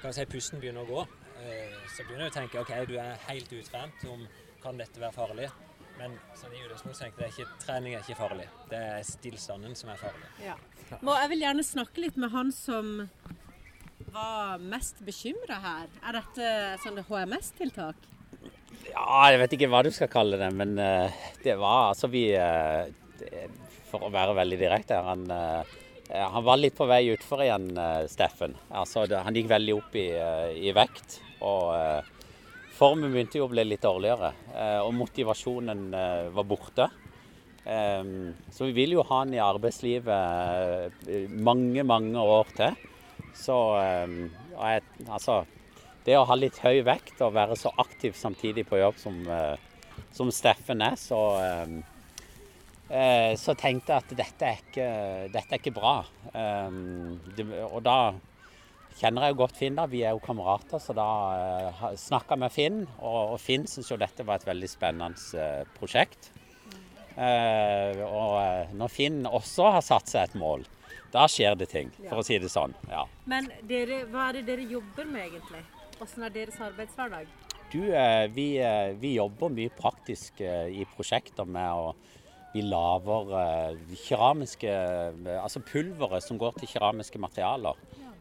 kan 0.00 0.10
jeg 0.10 0.18
si, 0.18 0.28
pusten 0.36 0.62
begynner 0.62 0.86
å 0.86 0.90
gå, 0.90 1.06
eh, 1.42 1.76
så 1.96 2.04
begynner 2.04 2.26
jeg 2.26 2.34
å 2.34 2.36
tenke 2.36 2.60
OK, 2.60 2.72
du 2.90 2.98
er 3.00 3.16
helt 3.30 3.52
utrent. 3.56 4.02
Om, 4.10 4.26
kan 4.60 4.76
dette 4.80 5.00
være 5.00 5.14
farlig? 5.16 5.48
Men 5.96 6.16
sånn 6.36 6.52
i 6.52 6.60
utgangspunktet 6.60 7.00
tenkte 7.06 7.24
jeg 7.24 7.32
ikke 7.32 7.60
trening 7.62 7.94
er 7.96 8.02
ikke 8.04 8.18
farlig. 8.18 8.48
Det 8.68 8.80
er 8.98 9.06
stillstanden 9.08 9.76
som 9.78 9.92
er 9.94 10.00
farlig. 10.00 10.28
Ja. 10.44 10.56
Må, 11.00 11.14
jeg 11.16 11.30
vil 11.32 11.46
gjerne 11.46 11.64
snakke 11.64 12.04
litt 12.04 12.18
med 12.20 12.34
han 12.34 12.52
som 12.52 12.90
var 14.12 14.60
mest 14.60 15.00
bekymra 15.06 15.56
her. 15.64 15.88
Er 16.04 16.18
dette 16.20 16.50
sånne 16.84 17.06
HMS-tiltak? 17.08 18.04
Ja, 18.90 19.08
jeg 19.32 19.40
vet 19.40 19.56
ikke 19.56 19.70
hva 19.72 19.82
du 19.86 19.90
skal 19.94 20.12
kalle 20.12 20.38
det, 20.40 20.50
men 20.56 20.76
eh, 20.82 21.16
det 21.44 21.56
var 21.60 21.94
altså 21.94 22.10
vi 22.12 22.28
eh, 22.36 22.86
For 23.88 24.04
å 24.04 24.12
være 24.12 24.36
veldig 24.36 24.58
direkte, 24.60 25.00
han, 25.00 25.24
eh, 25.32 25.76
han 26.12 26.44
var 26.44 26.60
litt 26.60 26.76
på 26.76 26.88
vei 26.90 27.06
utfor 27.14 27.40
igjen, 27.46 27.70
Steffen. 28.12 28.52
Altså, 28.68 29.06
det, 29.08 29.22
han 29.24 29.36
gikk 29.36 29.48
veldig 29.48 29.78
opp 29.78 29.96
i, 29.96 30.10
i 30.60 30.74
vekt. 30.76 31.22
Og 31.44 31.72
eh, 31.76 32.04
formen 32.76 33.12
begynte 33.12 33.40
jo 33.40 33.48
å 33.48 33.52
bli 33.52 33.64
litt 33.66 33.84
dårligere. 33.84 34.32
eh, 34.54 34.78
og 34.80 34.94
motivasjonen 34.94 35.88
eh, 35.94 36.28
var 36.36 36.48
borte. 36.48 36.90
Så 37.66 38.68
vi 38.68 38.74
vil 38.76 38.92
jo 38.94 39.02
ha 39.08 39.24
han 39.24 39.32
i 39.34 39.40
arbeidslivet 39.42 41.08
eh, 41.10 41.24
mange, 41.34 41.82
mange 41.82 42.22
år 42.22 42.52
til. 42.54 42.76
Så 43.34 43.56
jeg, 43.82 44.84
altså 45.08 45.40
det 46.06 46.14
å 46.14 46.26
ha 46.28 46.36
litt 46.38 46.60
høy 46.62 46.84
vekt 46.86 47.18
og 47.26 47.34
være 47.34 47.56
så 47.58 47.72
aktiv 47.82 48.14
samtidig 48.14 48.62
på 48.68 48.78
jobb 48.78 49.00
som, 49.02 49.18
eh, 49.26 49.56
som 50.14 50.30
Steffen 50.30 50.84
er, 50.86 50.94
så, 50.94 51.18
eh, 52.86 53.34
så 53.34 53.56
tenkte 53.58 53.92
jeg 53.92 54.04
at 54.04 54.14
dette 54.22 54.46
er 54.46 54.62
ikke, 54.62 54.88
dette 55.34 55.50
er 55.50 55.58
ikke 55.58 55.74
bra. 55.74 55.96
Det, 57.34 57.48
og 57.66 57.80
da 57.82 57.98
kjenner 58.96 59.26
jeg 59.26 59.34
jo 59.34 59.40
godt 59.42 59.58
Finn, 59.58 59.76
da. 59.78 59.86
Vi 59.90 60.02
er 60.04 60.16
jo 60.16 60.22
kamerater, 60.24 60.80
så 60.82 60.96
da 60.96 61.10
uh, 61.70 61.84
snakka 62.00 62.36
jeg 62.36 62.44
med 62.44 62.54
Finn. 62.54 62.80
Og, 62.98 63.36
og 63.36 63.38
Finn 63.42 63.68
syntes 63.68 63.92
jo 63.92 64.00
dette 64.00 64.26
var 64.26 64.40
et 64.40 64.48
veldig 64.48 64.70
spennende 64.72 65.40
uh, 65.40 65.62
prosjekt. 65.78 66.32
Uh, 67.16 68.02
og 68.04 68.32
eh, 68.42 68.72
når 68.76 68.90
Finn 68.92 69.22
også 69.24 69.70
har 69.72 69.84
satt 69.84 70.10
seg 70.10 70.26
et 70.26 70.34
mål, 70.36 70.66
da 71.14 71.24
skjer 71.30 71.54
det 71.56 71.70
ting, 71.70 71.88
for 72.10 72.20
å 72.20 72.26
si 72.26 72.36
det 72.42 72.50
sånn. 72.52 72.74
Ja. 72.90 73.06
Men 73.30 73.48
dere, 73.68 74.02
hva 74.12 74.28
er 74.28 74.40
det 74.40 74.46
dere 74.50 74.66
jobber 74.68 75.08
med 75.08 75.30
egentlig? 75.30 75.62
Hvordan 75.96 76.26
er 76.26 76.34
deres 76.34 76.58
arbeidshverdag? 76.60 77.30
Du, 77.72 77.80
eh, 77.94 78.26
vi, 78.30 78.58
eh, 78.60 78.92
vi 79.00 79.14
jobber 79.16 79.50
mye 79.50 79.72
praktisk 79.74 80.40
eh, 80.44 80.68
i 80.70 80.84
prosjekter 80.96 81.48
med 81.48 81.72
å 81.72 81.94
Vi 82.56 82.62
lager 82.62 83.32
eh, 83.36 83.96
keramiske 84.06 84.70
eh, 84.70 85.32
Altså 85.42 85.60
pulveret 85.60 86.24
som 86.24 86.38
går 86.40 86.54
til 86.56 86.70
keramiske 86.70 87.18
materialer. 87.20 87.74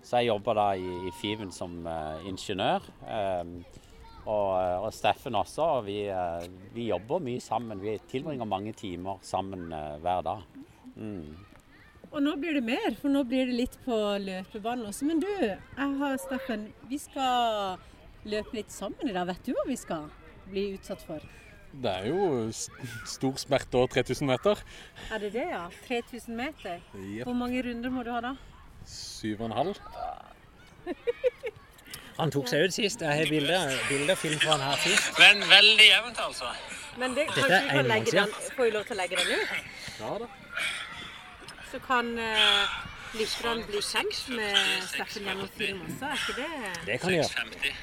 Så 0.06 0.22
jeg 0.22 0.30
jobber 0.30 0.54
da 0.58 0.68
i, 0.78 0.92
i 1.10 1.12
Fiven 1.18 1.50
som 1.54 1.82
eh, 1.90 2.30
ingeniør. 2.30 2.86
Eh, 3.10 3.82
Og, 4.26 4.56
eh, 4.58 4.80
og 4.82 4.94
Steffen 4.94 5.36
også. 5.38 5.62
og 5.62 5.84
Vi, 5.86 6.00
eh, 6.10 6.46
vi 6.74 6.88
jobber 6.90 7.20
mye 7.22 7.42
sammen. 7.42 7.78
Vi 7.82 7.92
tilbringer 8.10 8.48
mange 8.50 8.72
timer 8.74 9.20
sammen 9.22 9.68
hver 10.02 10.24
dag. 10.26 10.42
Mm. 10.96 11.36
Og 12.12 12.24
nå 12.24 12.34
blir 12.40 12.56
det 12.58 12.64
mer, 12.64 12.96
for 12.98 13.12
nå 13.14 13.22
blir 13.28 13.46
det 13.46 13.54
litt 13.60 13.76
på 13.86 13.94
løpebanen 14.24 14.88
også. 14.90 15.06
Men 15.06 15.20
du, 15.22 15.30
jeg 15.46 15.98
har 16.00 16.18
Steffen, 16.18 16.68
vi 16.90 16.98
skal 16.98 17.78
løpe 18.26 18.56
litt 18.58 18.72
sammen 18.74 19.10
i 19.10 19.14
dag. 19.14 19.28
Vet 19.30 19.46
du 19.46 19.54
hva 19.54 19.68
vi 19.68 19.78
skal 19.78 20.10
bli 20.50 20.66
utsatt 20.78 21.06
for? 21.06 21.22
Det 21.76 21.92
er 21.92 22.08
jo 22.08 22.50
stor 23.06 23.38
smerte 23.42 23.78
over 23.78 23.94
3000 23.94 24.26
meter. 24.32 24.62
Er 25.12 25.22
det 25.22 25.34
det, 25.36 25.48
ja? 25.52 25.66
3000 25.86 26.34
meter. 26.40 26.80
Yep. 26.96 27.26
Hvor 27.28 27.36
mange 27.38 27.62
runder 27.68 27.94
må 27.94 28.06
du 28.08 28.14
ha 28.16 28.22
da? 28.24 28.36
Syv 28.90 29.42
og 29.42 29.50
en 29.50 29.58
halv. 29.60 29.76
Han 32.20 32.32
tok 32.32 32.48
seg 32.48 32.64
ut 32.64 32.76
sist. 32.76 33.02
Jeg 33.04 33.20
har 33.20 33.30
bilde 33.30 33.60
bilde 33.90 34.14
og 34.14 34.20
film 34.22 34.40
fra 34.40 34.56
han 34.56 34.62
her 34.64 34.78
sist. 34.80 35.18
Men 35.20 35.42
veldig 35.50 35.88
jevnt, 35.90 36.20
altså. 36.24 36.52
Men 36.96 37.16
det, 37.18 37.26
Dette 37.28 37.42
kanskje 37.42 37.58
er 37.58 37.66
vi 37.66 37.76
kan 37.76 37.90
legge 37.92 38.12
den, 38.16 38.36
får 38.56 38.64
vi 38.64 38.70
lov 38.72 38.86
til 38.88 38.96
å 38.96 39.00
legge 39.02 39.18
den 39.20 39.32
ut? 39.34 39.50
Ja 40.00 40.12
da. 40.22 40.30
Så 41.72 41.82
kan 41.84 42.12
uh, 42.16 42.78
lytterne 43.20 43.66
bli 43.68 43.82
kjent 43.84 44.22
med 44.38 44.56
Steffen 44.88 45.28
gjennom 45.28 45.50
film 45.58 45.82
også, 45.90 46.08
er 46.08 46.22
ikke 46.22 46.38
det? 46.38 46.72
Det 46.88 46.98
kan 47.02 47.12
de 47.12 47.18
gjøre. 47.20 47.74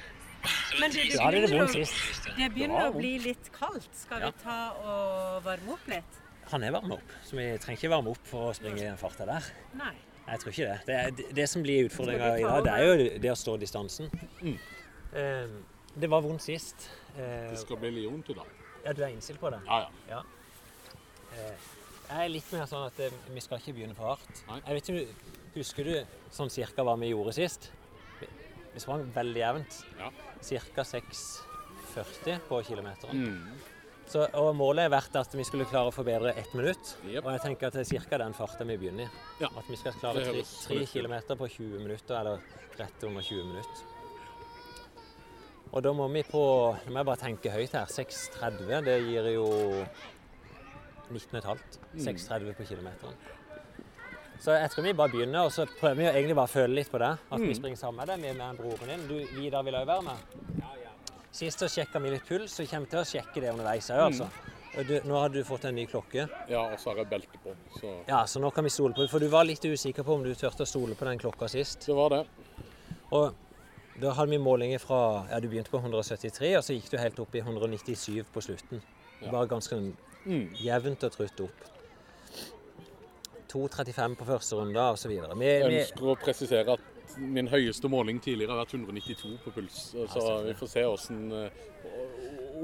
Men 0.81 0.95
du, 0.95 0.97
det 0.97 1.11
det 1.13 1.21
er 1.21 1.37
det 1.37 1.43
begynner, 1.43 1.77
å, 1.77 2.31
det 2.39 2.49
begynner 2.55 2.87
å 2.87 2.95
bli 2.97 3.13
litt 3.27 3.53
kaldt. 3.55 3.91
Skal 4.01 4.25
vi 4.25 4.33
ta 4.41 4.57
og 4.81 5.45
varme 5.45 5.77
opp 5.77 5.93
litt? 5.93 6.23
Han 6.55 6.65
er 6.65 6.73
varm 6.75 6.97
opp, 6.97 7.13
så 7.29 7.37
vi 7.37 7.51
trenger 7.61 7.79
ikke 7.79 7.93
varme 7.93 8.17
opp 8.17 8.25
for 8.33 8.49
å 8.49 8.57
springe 8.57 8.81
i 8.81 8.89
den 8.89 8.99
farta 9.01 9.29
der. 9.29 9.53
Nei. 9.79 9.95
Jeg 10.27 10.41
tror 10.41 10.53
ikke 10.53 10.67
det. 10.69 10.79
Det, 10.87 10.95
er, 10.95 11.11
det, 11.19 11.27
det 11.37 11.47
som 11.51 11.63
blir 11.65 11.89
utfordringa 11.89 12.29
i 12.39 12.43
dag, 12.47 12.65
det 12.65 12.73
er 12.73 12.85
jo 12.87 13.07
det 13.25 13.31
å 13.33 13.37
stå 13.39 13.57
distansen. 13.61 14.11
Eh, 14.43 15.49
det 15.95 16.09
var 16.11 16.23
vondt 16.25 16.43
sist. 16.45 16.87
Eh, 17.17 17.51
Det 17.51 17.59
skal 17.61 17.77
bli 17.83 17.91
litt 17.99 18.09
vondt 18.11 18.31
i 18.33 18.37
dag. 18.39 18.47
ja, 18.85 18.93
du 18.93 19.03
er 19.03 19.11
innstilt 19.13 19.41
på 19.43 19.51
det? 19.53 19.61
Ja, 19.67 19.89
ja. 20.09 20.23
Eh, 21.35 21.69
jeg 22.13 22.25
er 22.27 22.29
litt 22.33 22.49
mer 22.53 22.67
sånn 22.69 22.87
at 22.87 22.99
eh, 23.01 23.13
vi 23.35 23.41
skal 23.45 23.59
ikke 23.61 23.75
begynne 23.77 23.95
for 23.99 24.15
hardt. 24.15 24.43
Nei. 24.49 24.61
Jeg 24.67 24.75
vet 24.79 24.91
ikke, 24.93 25.31
Husker 25.53 25.85
du 25.85 25.95
sånn 26.33 26.49
cirka 26.49 26.81
hva 26.87 26.95
vi 26.97 27.11
gjorde 27.11 27.35
sist? 27.37 27.67
Vi, 28.21 28.27
vi 28.73 28.81
sprang 28.81 29.03
veldig 29.13 29.41
jevnt. 29.43 29.83
Ja. 29.99 30.09
Cirka 30.41 30.81
6,40 30.89 32.39
på 32.49 32.63
kilometeren. 32.65 33.21
Mm. 33.21 33.72
Så, 34.13 34.27
og 34.37 34.51
målet 34.59 34.85
har 34.85 34.93
vært 34.93 35.15
at 35.17 35.33
vi 35.39 35.45
skulle 35.49 35.65
klare 35.71 35.89
å 35.89 35.95
forbedre 35.95 36.35
ett 36.37 36.51
minutt. 36.59 36.91
Yep. 37.07 37.23
Og 37.25 37.31
jeg 37.33 37.41
tenker 37.47 37.71
at 37.71 37.79
det 37.79 37.87
er 37.87 38.03
ca. 38.11 38.19
den 38.21 38.35
farta 38.37 38.67
vi 38.69 38.77
begynner 38.77 39.07
i. 39.07 39.23
Ja. 39.41 39.49
At 39.57 39.71
vi 39.71 39.79
skal 39.81 39.95
klare 39.97 40.25
tre, 40.27 40.83
kilometer 40.91 41.39
på 41.41 41.49
20 41.49 41.81
minutter, 41.81 42.19
eller 42.21 42.43
rett 42.79 43.07
under 43.09 43.25
20 43.25 43.47
minutter. 43.49 43.89
Og 45.73 45.81
da 45.87 45.93
må 45.97 46.05
vi 46.13 46.21
på 46.29 46.43
Nå 46.85 46.93
må 46.93 47.01
jeg 47.01 47.09
bare 47.09 47.23
tenke 47.23 47.53
høyt 47.55 47.73
her. 47.79 47.89
6,30 47.89 48.85
det 48.85 48.99
gir 49.07 49.31
jo 49.33 49.47
19,5. 51.13 51.63
Mm. 51.95 52.03
6,30 52.05 52.53
på 52.59 52.67
kilometeren. 52.69 53.17
Så 54.43 54.57
jeg 54.59 54.71
tror 54.75 54.85
vi 54.85 54.93
bare 54.99 55.13
begynner, 55.13 55.47
og 55.47 55.53
så 55.55 55.65
prøver 55.79 56.01
vi 56.01 56.07
å 56.09 56.13
egentlig 56.13 56.35
bare 56.37 56.51
føle 56.51 56.75
litt 56.75 56.91
på 56.91 56.99
det. 56.99 57.13
At 57.31 57.41
vi 57.41 57.53
Mm. 57.53 57.55
springer 57.55 57.79
sammen 57.79 58.05
med 58.05 58.09
deg, 58.11 58.21
vi 58.27 58.39
med 58.39 58.57
broren 58.59 58.89
din. 58.89 59.07
Du, 59.09 59.15
Vidar 59.41 59.63
vil 59.63 59.75
òg 59.75 59.87
være 59.87 60.03
med? 60.03 60.62
Sist 61.33 61.59
så 61.63 61.69
sjekka 61.73 61.99
litt 62.05 62.27
puls, 62.29 62.53
så 62.53 62.63
vi 62.63 62.69
kommer 62.69 62.91
til 62.93 62.99
å 63.01 63.05
sjekke 63.09 63.41
det 63.41 63.53
underveis 63.55 63.89
òg, 63.91 64.03
altså. 64.11 64.27
Og 64.77 64.87
du, 64.89 64.95
nå 65.05 65.17
har 65.21 65.29
du 65.33 65.43
fått 65.45 65.65
en 65.69 65.75
ny 65.77 65.87
klokke. 65.89 66.27
ja, 66.49 66.61
og 66.73 66.79
så 66.81 66.91
har 66.93 67.03
jeg 67.03 67.09
belte 67.11 67.39
på. 67.45 67.55
Så 67.79 67.93
Ja, 68.09 68.23
så 68.27 68.41
nå 68.41 68.51
kan 68.53 68.65
vi 68.65 68.71
stole 68.73 68.95
på 68.95 69.03
det. 69.05 69.11
For 69.13 69.19
du 69.21 69.29
var 69.33 69.45
litt 69.45 69.65
usikker 69.65 70.03
på 70.05 70.15
om 70.15 70.23
du 70.25 70.35
turte 70.35 70.65
å 70.65 70.69
stole 70.69 70.95
på 70.97 71.05
den 71.09 71.19
klokka 71.21 71.49
sist. 71.49 71.87
det 71.87 71.95
var 71.97 72.09
det. 72.11 72.23
Og 73.13 73.35
da 74.01 74.13
hadde 74.17 74.31
vi 74.31 74.39
målinger 74.39 74.79
fra 74.81 75.27
Ja, 75.31 75.41
du 75.41 75.49
begynte 75.49 75.71
på 75.73 75.81
173, 75.83 76.57
og 76.57 76.65
så 76.65 76.73
gikk 76.77 76.89
du 76.91 76.97
helt 76.99 77.19
opp 77.21 77.35
i 77.35 77.41
197 77.41 78.25
på 78.33 78.41
slutten. 78.41 78.83
Ja. 79.23 79.31
Bare 79.31 79.47
ganske 79.49 79.93
Mm. 80.25 80.55
jevnt 80.55 81.03
og 81.05 81.13
trutt 81.13 81.41
opp. 81.41 81.65
2,35 83.53 84.15
på 84.17 84.25
første 84.25 84.57
runde 84.57 84.81
osv. 84.81 85.11
Vi, 85.11 85.17
Jeg 85.47 85.69
vi, 85.69 85.81
ønsker 85.83 86.03
å 86.09 86.15
presisere 86.17 86.73
at 86.79 86.81
min 87.19 87.49
høyeste 87.49 87.89
måling 87.89 88.21
tidligere 88.23 88.53
har 88.57 88.65
vært 88.65 88.75
192 88.75 89.39
på 89.45 89.51
puls. 89.51 89.81
Så 90.13 90.45
vi 90.47 90.55
får 90.55 90.69
se 90.69 90.83
hvordan, 90.85 91.33
eh, 91.33 91.51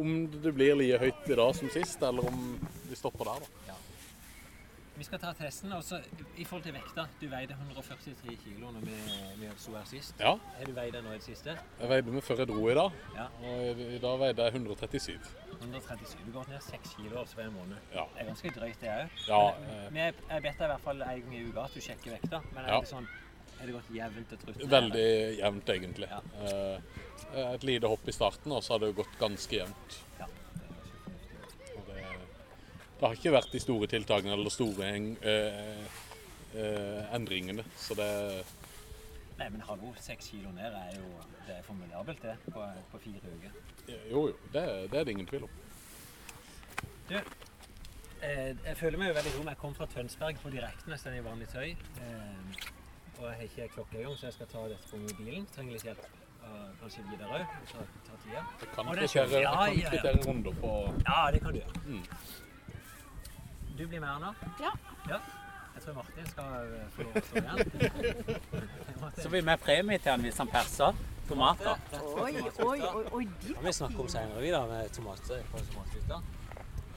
om 0.01 0.27
det 0.31 0.55
blir 0.55 0.75
like 0.79 0.99
høyt 0.99 1.31
i 1.31 1.35
dag 1.39 1.55
som 1.55 1.71
sist, 1.71 2.03
eller 2.03 2.27
om 2.29 2.59
vi 2.89 2.95
stopper 2.97 3.25
der. 3.25 3.41
da. 3.41 3.75
vi 4.99 5.05
skal 5.05 5.19
ta 5.23 5.31
testen. 5.33 5.71
Også, 5.73 6.01
i 6.37 6.45
forhold 6.45 6.65
til 6.65 6.73
vekta. 6.75 7.05
Du 7.21 7.29
veide 7.31 7.55
143 7.55 8.33
kg 8.45 8.65
når 8.65 8.81
vi, 8.83 8.97
vi 9.39 9.51
sto 9.57 9.71
her 9.77 9.85
sist. 9.87 10.15
Ja, 10.19 10.33
Har 10.59 10.65
du 10.67 10.73
veid 10.75 10.93
nå 11.05 11.13
i 11.13 11.21
det 11.21 11.23
siste? 11.23 11.55
jeg 11.81 11.89
veide 11.89 12.11
meg 12.11 12.23
før 12.27 12.37
jeg 12.43 12.49
dro 12.49 12.65
i 12.69 12.75
dag, 12.75 12.91
Ja. 13.15 13.27
og 13.43 13.79
i, 13.79 13.99
dag 14.03 14.19
veide 14.19 14.43
jeg 14.49 14.55
137. 14.55 15.21
137. 15.61 16.17
Du 16.27 16.33
gått 16.33 16.49
ned 16.49 16.61
6 16.63 16.97
kilo 16.97 17.21
altså 17.21 17.35
på 17.39 17.41
en 17.47 17.55
måned. 17.55 17.79
Ja. 17.95 18.05
Det 18.15 18.23
er 18.25 18.27
ganske 18.33 18.51
drøyt, 18.59 18.81
det 18.81 18.89
òg. 18.89 19.09
Ja, 19.29 19.41
Men 19.91 19.97
jeg 20.03 20.43
bedt 20.43 20.59
deg 20.59 20.67
i 20.67 20.73
hvert 20.73 20.81
fall 20.91 21.03
en 21.03 21.23
gang 21.23 21.35
i 21.39 21.45
uka 21.47 21.61
at 21.69 21.75
du 21.75 21.81
sjekker 21.81 22.11
vekta. 22.19 22.41
Men 22.55 22.65
er 22.65 22.69
Ja. 22.75 22.81
det 22.81 22.89
sånn 22.91 23.09
Er 23.59 23.67
det 23.67 23.75
gått 23.75 23.91
jevnt 23.95 24.33
og 24.35 24.43
trutt? 24.45 24.61
Veldig 24.71 25.07
jevnt, 25.39 25.73
egentlig. 25.75 26.09
Ja. 26.11 26.21
Eh, 26.47 27.55
Et 27.55 27.65
lite 27.67 27.89
hopp 27.91 28.07
i 28.09 28.13
starten, 28.15 28.53
og 28.55 28.63
så 28.65 28.77
har 28.77 28.85
det 28.85 28.93
gått 28.97 29.19
ganske 29.21 29.57
jevnt. 29.59 29.97
Ja. 30.21 30.29
Og 31.77 31.83
det, 31.89 32.05
det 32.05 33.03
har 33.03 33.17
ikke 33.19 33.35
vært 33.35 33.51
de 33.53 33.61
store 33.61 33.89
tiltakene 33.91 34.37
eller 34.39 34.55
store 34.55 34.93
eh, 34.95 35.83
eh, 36.55 37.15
endringene. 37.19 37.67
Så 37.77 37.99
det 37.99 38.09
Nei, 39.39 39.47
men 39.55 39.61
hallo, 39.63 39.93
seks 40.03 40.33
kilo 40.33 40.51
ned 40.51 40.75
er 40.75 40.97
jo 40.97 41.11
det 41.47 41.61
er 41.61 41.63
formidabelt, 41.63 42.23
det, 42.25 42.33
på, 42.51 42.65
på 42.91 42.99
fire 43.05 43.35
uker. 43.37 43.53
Jo, 44.11 44.25
jo. 44.33 44.33
Det, 44.53 44.65
det 44.91 44.99
er 44.99 45.05
det 45.07 45.15
ingen 45.15 45.29
tvil 45.31 45.45
om. 45.47 45.53
Du, 47.09 47.15
eh, 47.17 48.51
jeg 48.65 48.77
føler 48.81 48.99
meg 48.99 49.13
jo 49.13 49.19
veldig 49.21 49.37
dum. 49.37 49.53
Jeg 49.53 49.61
kom 49.63 49.77
fra 49.79 49.87
Tønsberg 49.95 50.43
på 50.43 50.51
direkten, 50.51 50.93
jeg 50.97 51.13
er 51.13 51.21
i 51.21 51.25
vanlig 51.29 51.49
tøy. 51.55 51.71
Eh, 53.19 53.25
og 53.25 53.31
jeg 53.31 53.37
har 53.37 53.43
ikke 53.43 53.69
klokke 53.75 53.99
engang, 53.99 54.19
så 54.19 54.27
jeg 54.27 54.33
skal 54.33 54.47
ta 54.47 54.59
dette 54.59 54.89
på 54.91 54.97
mobilen. 54.97 55.47
Trenger 55.55 55.73
litt 55.73 55.83
hjelp. 55.83 56.05
Uh, 56.43 56.69
kanskje 56.81 57.03
videre 57.11 57.29
òg. 57.29 57.57
Ta, 57.73 57.79
tida. 58.23 58.43
Jeg 58.61 58.69
kan 58.75 58.87
kvittere, 58.87 59.41
Ja, 59.41 59.65
ja, 59.67 59.91
ja. 60.05 60.13
runder 60.27 60.53
på 60.61 60.95
Ja, 61.09 61.31
det 61.33 61.41
kan 61.43 61.53
du 61.53 61.59
gjøre. 61.59 61.73
Mm. 61.87 62.05
Du 63.79 63.87
blir 63.89 64.01
med, 64.01 64.09
Erna. 64.09 64.35
Ja. 64.61 64.71
ja. 65.09 65.19
Jeg 65.75 65.83
tror 65.83 65.95
Martin 65.95 66.27
skal 66.27 66.45
eh, 66.75 66.87
få 66.91 67.03
lov 67.03 67.13
til 67.13 67.23
å 67.23 67.27
stå 67.27 67.37
igjen. 67.43 67.61
Så 69.23 69.29
blir 69.29 69.45
vi 69.47 69.57
premie 69.63 69.99
til 69.99 70.11
han 70.11 70.25
hvis 70.27 70.39
han 70.39 70.49
perser 70.51 70.97
tomater. 71.29 71.77
Oi, 72.03 72.33
oi, 72.65 72.81
oi, 72.81 73.05
oi, 73.13 73.29
de 73.43 73.55
kan 73.55 73.65
vi 73.65 73.73
snakke 73.73 74.01
om 74.03 74.09
senere, 74.09 74.41
vi 74.43 74.51
da, 74.51 74.65
med 74.67 74.91
tomater. 74.91 75.45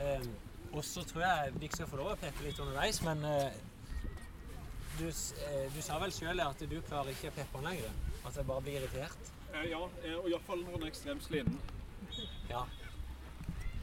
Um, 0.01 0.31
og 0.73 0.85
så 0.85 1.03
tror 1.03 1.21
jeg 1.21 1.51
vi 1.59 1.69
skal 1.73 1.87
få 1.91 1.99
lov 1.99 2.13
å 2.13 2.17
peke 2.21 2.47
litt 2.47 2.59
underveis, 2.63 3.01
men 3.05 3.25
eh, 3.27 3.59
du, 4.99 5.07
eh, 5.07 5.67
du 5.75 5.81
sa 5.81 5.97
vel 5.99 6.11
sjøl 6.13 6.39
at 6.43 6.59
du 6.69 6.77
klarer 6.87 7.09
ikke 7.13 7.31
å 7.31 7.35
peppe 7.35 7.57
den 7.61 7.67
lenger? 7.69 7.91
At 8.25 8.35
jeg 8.37 8.45
bare 8.47 8.61
blir 8.65 8.79
irritert? 8.81 9.31
Ja, 9.69 9.79
og 9.83 10.29
iallfall 10.29 10.61
når 10.63 10.71
han 10.77 10.83
er 10.83 10.91
ekstremt 10.91 11.23
sliten. 11.25 11.57
Ja. 12.49 12.61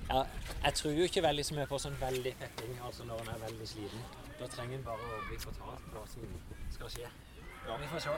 ja. 0.08 0.22
Jeg 0.64 0.74
tror 0.74 0.92
jo 0.96 1.08
ikke 1.08 1.22
veldig 1.22 1.44
så 1.44 1.54
mye 1.58 1.66
på 1.70 1.78
sånn 1.82 1.96
veldig 2.00 2.34
pepping, 2.40 2.76
altså 2.86 3.04
når 3.08 3.20
en 3.24 3.32
er 3.34 3.42
veldig 3.46 3.68
sliten. 3.68 4.04
Da 4.38 4.46
trenger 4.46 4.78
en 4.78 4.84
bare 4.86 5.08
å 5.18 5.24
bli 5.28 5.38
fortalt 5.42 5.88
hva 5.92 6.04
som 6.08 6.28
skal 6.76 6.92
skje. 6.94 7.10
Ja, 7.68 7.76
vi 7.76 7.90
får 7.90 8.04
se. 8.06 8.14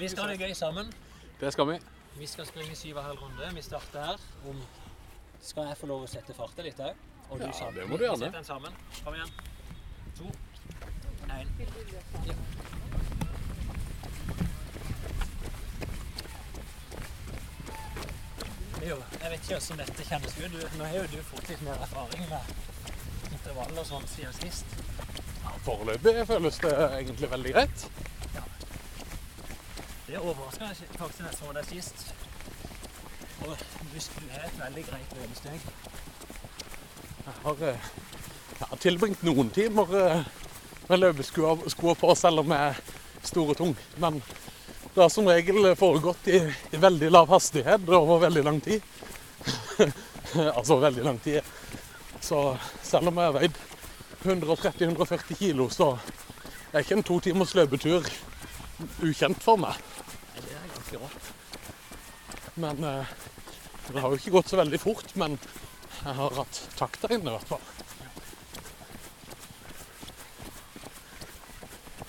Vi 0.00 0.08
skal 0.08 0.24
ha 0.24 0.32
det 0.32 0.40
gøy 0.40 0.54
sammen. 0.58 0.90
Det 1.40 1.52
skal 1.54 1.68
vi. 1.70 1.76
Vi 2.16 2.26
skal 2.26 2.46
springe 2.48 2.74
syv 2.74 2.96
og 2.96 3.04
halv 3.04 3.22
runde. 3.22 3.50
Vi 3.54 3.62
starter 3.62 4.06
her. 4.10 4.22
Om 4.48 4.62
skal 5.44 5.68
jeg 5.68 5.76
få 5.78 5.86
lov 5.92 6.06
å 6.06 6.10
sette 6.10 6.34
farta 6.34 6.64
litt 6.64 6.80
òg? 6.80 6.96
Og 7.30 7.40
Ja, 7.42 7.52
sammen. 7.52 7.74
det 7.74 7.88
må 7.90 7.98
du 7.98 8.04
gjerne. 8.06 8.18
setter 8.18 8.38
den 8.38 8.44
sammen. 8.48 8.72
Kom 9.04 9.14
igjen. 9.14 9.30
To. 10.18 10.30
Én. 11.30 11.48
Ja. 12.26 12.34
Jo, 18.86 18.96
jeg 19.22 19.30
vet 19.30 19.40
ikke 19.40 19.58
hvordan 19.58 19.80
dette 19.80 20.04
kjennes 20.06 20.36
ut. 20.38 20.74
Nå 20.78 20.84
har 20.84 20.98
jo 21.00 21.06
du 21.10 21.16
fått 21.30 21.48
litt 21.50 21.62
mer 21.66 21.80
erfaring 21.82 22.28
med 22.30 23.32
intervall 23.32 23.80
og 23.82 23.88
sånn 23.88 24.06
siden 24.12 24.36
sist. 24.36 24.76
Ja, 25.42 25.54
Foreløpig 25.66 26.14
føles 26.28 26.60
det 26.62 26.72
egentlig 26.86 27.30
veldig 27.32 27.54
greit. 27.56 27.86
Ja. 28.36 28.44
Det 30.06 30.20
overraska 30.22 30.70
meg 30.70 30.96
faktisk 31.00 31.24
da 31.24 31.32
jeg 31.32 31.38
så 31.40 31.52
deg 31.58 31.70
sist. 31.72 32.06
Og 33.42 33.52
du, 33.56 33.98
du 33.98 34.32
har 34.32 34.46
et 34.46 34.58
veldig 34.60 34.86
greit 34.92 35.18
løpesteg. 35.18 35.68
Jeg 37.26 37.38
har, 37.42 37.62
eh, 37.72 37.88
har 38.62 38.82
tilbringt 38.86 39.22
noen 39.26 39.50
timer 39.50 39.96
eh, 39.98 40.28
med 40.88 41.02
løpeskoa 41.02 41.94
på, 41.98 42.14
selv 42.14 42.42
om 42.44 42.54
jeg 42.54 42.72
er 42.72 43.26
stor 43.26 43.52
og 43.52 43.58
tung. 43.58 43.76
Men 44.02 44.20
det 44.94 45.02
har 45.02 45.10
som 45.12 45.28
regel 45.28 45.72
foregått 45.76 46.28
i, 46.32 46.40
i 46.72 46.80
veldig 46.80 47.10
lav 47.12 47.30
hastighet 47.30 47.88
over 47.92 48.22
veldig 48.26 48.44
lang 48.46 48.60
tid. 48.64 48.82
altså 50.58 50.78
veldig 50.80 51.04
lang 51.04 51.18
tid. 51.18 51.40
Så 52.20 52.56
selv 52.82 53.10
om 53.10 53.18
jeg 53.18 53.28
har 53.30 53.36
veid 53.36 53.58
130-140 54.22 55.38
kilo, 55.38 55.68
så 55.70 55.92
er 56.72 56.82
ikke 56.82 56.96
en 56.98 57.06
to 57.06 57.20
timers 57.22 57.54
løpetur 57.54 58.06
ukjent 59.04 59.42
for 59.44 59.60
meg. 59.60 59.78
Det 60.36 60.52
er 60.56 60.72
ganske 60.74 61.02
rått. 61.02 61.32
Men 62.56 62.84
eh, 62.84 63.14
Det 63.86 64.00
har 64.00 64.10
jo 64.10 64.18
ikke 64.18 64.34
gått 64.34 64.50
så 64.50 64.58
veldig 64.58 64.80
fort, 64.82 65.12
men 65.14 65.36
jeg 66.02 66.14
har 66.18 66.38
hatt 66.40 66.62
takta 66.78 67.10
inne 67.14 67.30
i 67.30 67.34
hvert 67.36 67.50
fall. 67.52 67.62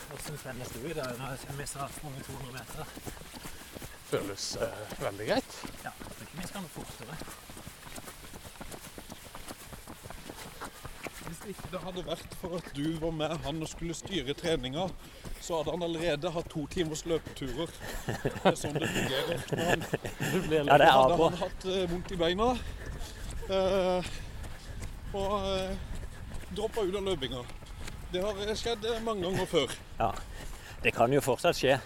Hvordan 0.10 0.37
kjennes 0.48 0.70
det 0.70 0.80
ut 0.80 0.96
vi 0.96 1.80
har 1.80 1.90
sprunget 1.92 2.26
200 2.26 2.52
meter? 2.54 2.86
Føles 4.08 4.56
eh, 4.56 5.02
veldig 5.02 5.26
greit. 5.28 5.56
Ja, 5.84 5.92
det 6.00 6.14
er 6.14 6.22
ikke 6.24 6.38
minst 6.38 6.54
skal 6.54 6.64
noe 6.64 6.72
fortere. 6.72 7.18
Hvis 11.26 11.42
det 11.42 11.52
ikke 11.52 11.72
det 11.74 11.82
hadde 11.84 12.06
vært 12.08 12.38
for 12.40 12.56
at 12.62 12.70
du 12.78 12.86
var 13.02 13.12
med 13.18 13.36
han 13.44 13.60
og 13.60 13.72
skulle 13.74 13.98
styre 13.98 14.38
treninga, 14.40 14.88
så 15.42 15.60
hadde 15.60 15.76
han 15.76 15.84
allerede 15.90 16.32
hatt 16.38 16.50
to 16.54 16.64
timers 16.72 17.04
løpeturer. 17.12 17.76
Det 18.08 18.32
er 18.48 18.58
sånn 18.62 18.80
det 18.80 18.92
fungerer. 18.96 19.46
Han, 19.52 19.86
Det 20.48 20.64
Ja, 20.64 20.80
det 20.80 20.88
er 20.88 20.96
hadde 20.96 21.22
han 21.26 21.40
hatt 21.44 21.70
eh, 21.74 21.84
vondt 21.92 22.16
i 22.16 22.24
beina 22.24 22.50
eh, 23.52 24.16
og 25.18 25.38
uh, 25.44 25.72
droppa 26.56 26.84
ut 26.84 26.96
av 26.96 27.04
løpinga. 27.04 27.44
Det 28.12 28.22
har 28.24 28.38
eh, 28.40 28.56
skjedd 28.56 28.86
eh, 28.88 29.02
mange 29.04 29.26
ganger 29.26 29.48
før. 29.52 29.74
Ja, 30.00 30.12
det 30.84 30.94
kan 30.96 31.14
jo 31.14 31.22
fortsatt 31.24 31.58
skje. 31.58 31.78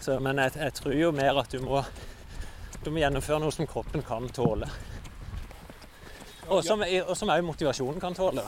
Så, 0.00 0.18
men 0.20 0.38
jeg, 0.38 0.52
jeg 0.60 0.74
tror 0.76 0.96
jo 0.96 1.12
mer 1.16 1.40
at 1.40 1.52
du 1.52 1.62
må, 1.64 1.82
du 2.84 2.90
må 2.92 3.00
gjennomføre 3.00 3.40
noe 3.42 3.54
som 3.54 3.68
kroppen 3.68 4.04
kan 4.06 4.28
tåle. 4.34 4.68
Og 6.46 6.62
som 6.62 6.82
og 6.84 7.14
som 7.18 7.32
òg 7.32 7.42
motivasjonen 7.42 8.02
kan 8.02 8.14
tåle. 8.14 8.44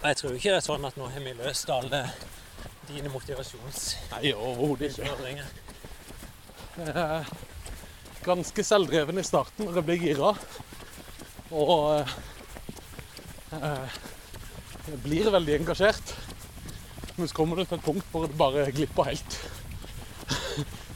Og 0.00 0.04
jeg 0.06 0.16
tror 0.20 0.36
ikke 0.36 0.52
det 0.52 0.60
er 0.60 0.64
sånn 0.64 0.86
at 0.86 0.96
nå 1.00 1.08
har 1.12 1.24
vi 1.24 1.32
løst 1.40 1.72
alle 1.74 2.04
dine 2.88 3.10
motivasjons... 3.12 3.82
Nei, 4.14 4.30
overhodet 4.32 4.94
ikke. 4.94 5.48
Er 6.80 7.26
ganske 8.24 8.64
selvdreven 8.64 9.20
i 9.20 9.26
starten 9.26 9.66
når 9.66 9.80
jeg 9.80 9.88
blir 9.88 10.00
gira. 10.04 10.30
Og 11.50 11.84
eh, 11.98 12.14
eh, 13.58 13.98
jeg 14.86 15.02
blir 15.04 15.30
veldig 15.34 15.58
engasjert. 15.60 16.14
Men 17.20 17.28
så 17.28 17.36
kommer 17.36 17.56
det 17.60 17.66
til 17.68 17.76
et 17.76 17.84
punkt 17.84 18.06
hvor 18.12 18.22
det 18.24 18.36
bare 18.40 18.70
glipper 18.72 19.10
helt. 19.10 19.34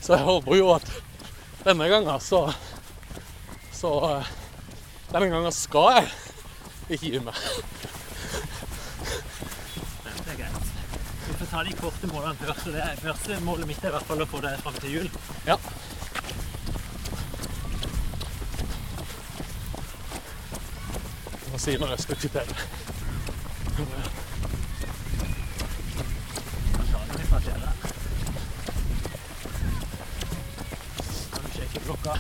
Så 0.01 0.15
jeg 0.15 0.25
håper 0.25 0.57
jo 0.57 0.71
at 0.73 0.87
denne 1.65 1.89
gangen 1.89 2.21
så 2.21 2.47
Så 3.73 3.91
eh, 4.09 4.31
denne 5.13 5.29
gangen 5.29 5.53
skal 5.53 5.91
jeg 5.99 6.09
ikke 6.97 7.11
gi 7.13 7.21
meg. 7.27 7.43
Det 10.01 10.33
er 10.33 10.39
greit. 10.39 10.71
Vi 11.27 11.37
får 11.43 11.51
ta 11.51 11.65
de 11.69 11.77
korte 11.83 12.09
målene 12.09 12.41
først. 12.41 12.67
og 12.67 12.73
Det 12.73 12.83
er, 12.87 13.03
første 13.03 13.39
målet 13.45 13.69
mitt 13.69 13.85
er 13.85 13.93
i 13.93 13.95
hvert 13.99 14.09
fall 14.09 14.25
å 14.25 14.31
få 14.33 14.41
det 14.47 14.55
fram 14.65 14.81
til 14.81 14.97
jul. 14.97 15.13
Ja. 15.45 15.59
Hva 21.51 21.61
sier 21.67 21.85
når 21.85 21.95
jeg 21.95 22.07
skal 22.07 22.23
kvittere? 22.25 22.55
Kanskje 26.75 27.19
vi 27.19 27.27
passerer. 27.31 27.73
Kan 31.35 31.43
du 31.45 31.51
sjekke 31.55 31.81
klokka? 31.87 32.19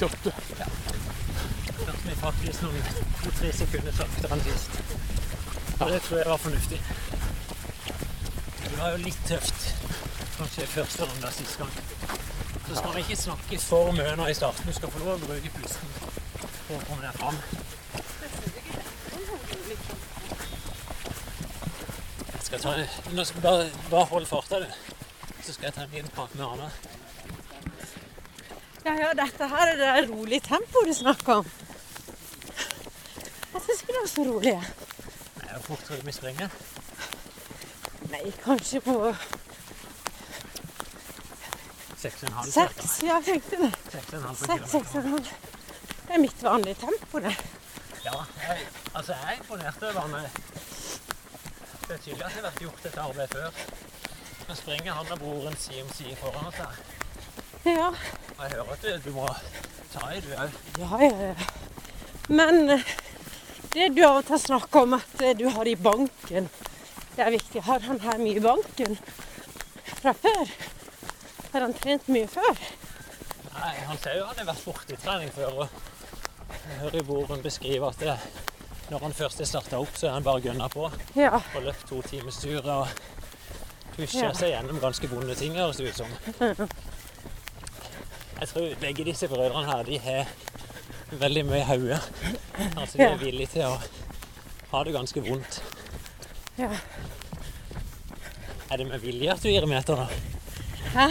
38. 0.00 0.32
Først 1.84 2.04
vi 2.06 2.14
faktisk 2.20 2.62
noen 2.62 2.84
to-tre 3.22 3.48
sekunder 3.52 3.94
saktere 3.96 4.36
enn 4.36 4.44
sist. 4.46 4.76
Og 5.78 5.90
det 5.90 5.98
tror 6.04 6.20
jeg 6.20 6.28
var 6.30 6.42
fornuftig. 6.42 6.78
Det 8.62 8.76
var 8.78 8.92
jo 8.94 9.00
litt 9.02 9.24
tøft, 9.26 9.64
kanskje 10.36 10.66
første 10.70 11.08
runde 11.08 11.32
sist 11.34 11.58
gang. 11.58 11.72
Så 12.68 12.76
skal 12.76 12.94
vi 12.94 13.02
ikke 13.02 13.16
snakke 13.16 13.58
for 13.64 13.90
mye 13.96 14.12
nå 14.20 14.28
i 14.30 14.36
starten. 14.38 14.70
Du 14.70 14.76
skal 14.76 14.92
få 14.94 15.02
lov 15.02 15.16
å 15.16 15.30
bruke 15.32 15.50
pusten 15.56 15.94
for 15.96 16.76
å 16.76 16.84
komme 16.86 17.02
deg 17.02 17.18
fram. 17.18 17.40
Jeg 22.36 22.44
skal 22.46 22.62
ta 22.62 22.76
nå 23.18 23.26
skal 23.32 23.46
bare, 23.48 23.66
bare 23.90 24.06
hold 24.12 24.30
farta, 24.30 24.62
du. 24.62 24.70
Så 25.42 25.56
skal 25.56 25.72
jeg 25.72 25.74
ta 25.74 25.88
en 25.88 25.96
liten 25.96 26.14
prat 26.14 26.38
med 26.38 26.46
Arne. 26.46 26.70
Ja, 28.88 28.94
ja, 28.96 29.08
dette 29.18 29.46
her 29.50 29.68
er 29.74 29.76
det 29.76 30.10
rolige 30.10 30.40
tempoet 30.46 30.86
du 30.88 30.94
snakker 30.96 31.32
om. 31.42 31.48
Jeg 33.52 33.60
syns 33.64 33.82
ikke 33.82 33.92
det 33.92 34.00
var 34.00 34.08
så 34.12 34.22
rolig. 34.28 34.52
jeg. 34.54 34.64
Det 35.34 35.48
er 35.48 35.54
jo 35.58 35.60
fortere 35.66 36.06
vi 36.06 36.12
springer. 36.16 36.54
Nei, 38.12 38.22
kanskje 38.44 38.80
på 38.86 38.94
6,5 41.98 42.50
seks. 42.54 42.94
Ja, 43.04 43.18
jeg 43.18 43.24
tenkte 43.28 43.56
det. 43.66 43.70
6,5 43.92 43.92
på 43.92 43.98
Seks, 43.98 44.08
kilometer. 44.08 44.66
seks 44.72 44.94
og 44.94 45.00
en 45.02 45.10
halv. 45.12 45.32
Det 46.08 46.14
er 46.16 46.22
mitt 46.24 46.42
vanlige 46.46 46.80
tempo, 46.86 47.18
det. 47.26 47.34
Ja, 48.06 48.18
jeg, 48.46 48.66
altså 48.94 49.12
jeg 49.12 49.34
er 49.34 49.40
imponert 49.42 49.82
over 49.82 50.00
han. 50.00 50.30
Det 51.88 51.96
er 51.96 52.00
tydelig 52.06 52.24
at 52.24 52.32
det 52.32 52.40
har 52.40 52.46
vært 52.48 52.62
gjort 52.64 52.86
et 52.92 52.98
arbeid 53.04 53.28
før. 53.36 53.50
Nå 54.48 54.54
springer 54.62 54.92
han 54.96 55.12
og 55.12 55.18
broren 55.20 55.56
side 55.60 55.82
om 55.84 55.92
side 55.98 56.16
foran 56.22 56.48
oss 56.48 56.62
her. 56.62 56.80
Ja, 57.68 57.90
jeg 58.38 58.52
hører 58.54 58.72
at 58.72 59.04
du, 59.04 59.10
må 59.12 59.26
ta 59.92 60.08
i, 60.14 60.20
du 60.24 60.30
òg. 60.36 60.56
ja, 60.78 61.00
ja. 61.02 61.28
ja. 61.32 61.34
Men 62.28 62.70
eh, 62.74 62.82
det 63.74 63.90
du 63.96 64.02
av 64.04 64.18
og 64.20 64.26
til 64.28 64.40
snakker 64.42 64.82
om 64.86 64.96
at 64.98 65.22
eh, 65.24 65.34
du 65.38 65.46
har 65.54 65.68
i 65.68 65.74
banken, 65.76 66.48
det 67.16 67.24
er 67.24 67.30
viktig. 67.34 67.62
Har 67.66 67.80
han 67.88 68.00
her 68.04 68.18
mye 68.20 68.36
i 68.38 68.42
banken 68.44 68.98
fra 69.98 70.12
før? 70.14 70.52
Har 71.52 71.64
han 71.64 71.74
trent 71.74 72.08
mye 72.12 72.28
før? 72.30 72.60
Nei, 73.58 73.72
Han 73.88 73.98
ser 73.98 74.18
jo 74.20 74.26
han 74.28 74.38
har 74.38 74.50
vært 74.52 74.64
borti 74.68 74.98
trening 75.02 75.32
før. 75.34 75.64
og 75.64 76.52
Jeg 76.68 76.76
hører 76.84 77.06
broren 77.08 77.42
beskrive 77.42 77.88
at 77.88 77.98
det, 78.04 78.14
når 78.92 79.02
han 79.08 79.16
først 79.16 79.40
er 79.40 79.48
starta 79.50 79.80
opp, 79.82 79.96
så 79.98 80.06
er 80.10 80.18
han 80.18 80.26
bare 80.28 80.44
gønna 80.44 80.68
på. 80.72 80.86
Ja. 81.16 81.40
Og 81.56 81.64
løpt 81.66 81.88
to 81.90 82.02
timers 82.06 82.38
tur 82.44 82.60
og 82.62 82.92
pusha 83.96 84.28
Ja. 84.28 84.32
seg 84.36 84.52
gjennom 84.52 84.78
ganske 84.84 85.08
vonde 85.10 85.34
ting, 85.34 85.56
høres 85.58 85.80
det 85.80 85.90
ut 85.90 85.96
som. 86.04 86.12
Jeg 88.38 88.48
tror 88.52 88.74
begge 88.80 89.04
disse 89.08 89.28
brødrene 89.28 89.66
her, 89.66 89.82
de 89.88 89.98
har 89.98 90.26
veldig 91.18 91.44
mye 91.48 91.64
hode. 91.66 91.98
Altså 92.76 92.98
de 92.98 93.02
er 93.06 93.16
villige 93.22 93.46
til 93.56 93.64
å 93.66 93.72
ha 94.72 94.82
det 94.84 94.92
ganske 94.94 95.22
vondt. 95.28 95.62
ja. 96.58 96.70
Er 98.70 98.76
det 98.76 98.84
med 98.90 99.00
vilje 99.00 99.32
at 99.32 99.40
du 99.40 99.48
gir 99.48 99.64
meter, 99.64 99.96
da? 99.96 100.06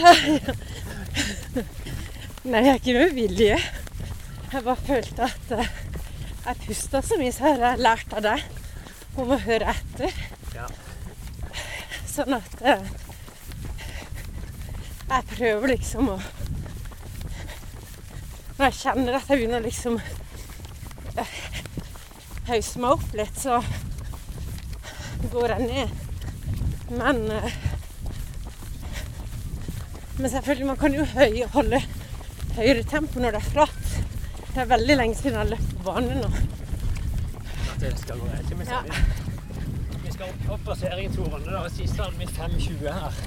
Nei, 2.46 2.60
jeg 2.62 2.70
er 2.70 2.76
ikke 2.78 2.94
med 2.94 3.16
vilje. 3.18 3.56
Jeg 4.52 4.62
bare 4.68 4.76
følte 4.86 5.26
at 5.26 5.54
eh, 5.58 5.72
jeg 6.46 6.60
pusta 6.68 7.02
så 7.02 7.18
mye, 7.18 7.32
så 7.34 7.48
har 7.48 7.64
jeg 7.64 7.82
lært 7.82 8.14
av 8.14 8.22
deg 8.28 9.18
om 9.18 9.34
å 9.34 9.40
høre 9.42 9.74
etter. 9.74 10.14
Ja. 10.54 10.68
Sånn 12.14 12.38
at 12.38 12.62
eh, 12.62 12.86
jeg 15.10 15.28
prøver 15.34 15.74
liksom 15.74 16.14
å 16.14 16.20
Når 18.68 18.74
jeg 18.76 18.84
kjenner 18.84 19.16
at 19.16 19.30
jeg 19.32 19.38
begynner 19.40 19.62
liksom 19.64 19.94
eh, 21.22 21.36
hause 22.50 22.82
meg 22.84 22.96
opp 22.98 23.14
litt, 23.16 23.38
så 23.40 23.62
går 25.32 25.54
jeg 25.54 25.68
ned. 25.70 25.94
Men 27.00 27.22
eh, 27.32 27.56
men 30.18 30.34
selvfølgelig, 30.34 30.68
man 30.68 30.82
kan 30.82 30.98
jo 30.98 31.06
høy, 31.14 31.40
holde 31.56 31.80
høyere 32.58 32.84
tempo 32.92 33.24
når 33.24 33.38
det 33.38 33.42
er 33.46 33.50
flatt. 33.56 33.90
Det 34.52 34.60
er 34.66 34.70
veldig 34.76 35.00
lenge 35.00 35.16
siden 35.22 35.38
jeg 35.38 35.44
har 35.46 35.52
løpt 35.54 35.74
på 35.78 35.88
bane 35.88 36.20
nå. 36.20 36.32
Det 37.86 37.94
skal 38.04 38.20
gå 38.20 38.32
helt. 38.36 38.52
Vi 38.52 38.68
Ja. 38.68 38.84
skal, 38.84 40.02
vi 40.04 40.12
skal 40.18 40.28
opp, 40.34 40.48
opp 40.58 40.68
passering 40.74 41.16
to 41.16 41.24
runder. 41.32 41.56
da. 41.56 41.70
Sist 41.72 42.04
hadde 42.04 42.20
vi 42.20 42.28
5,20 42.36 42.92
her. 43.00 43.22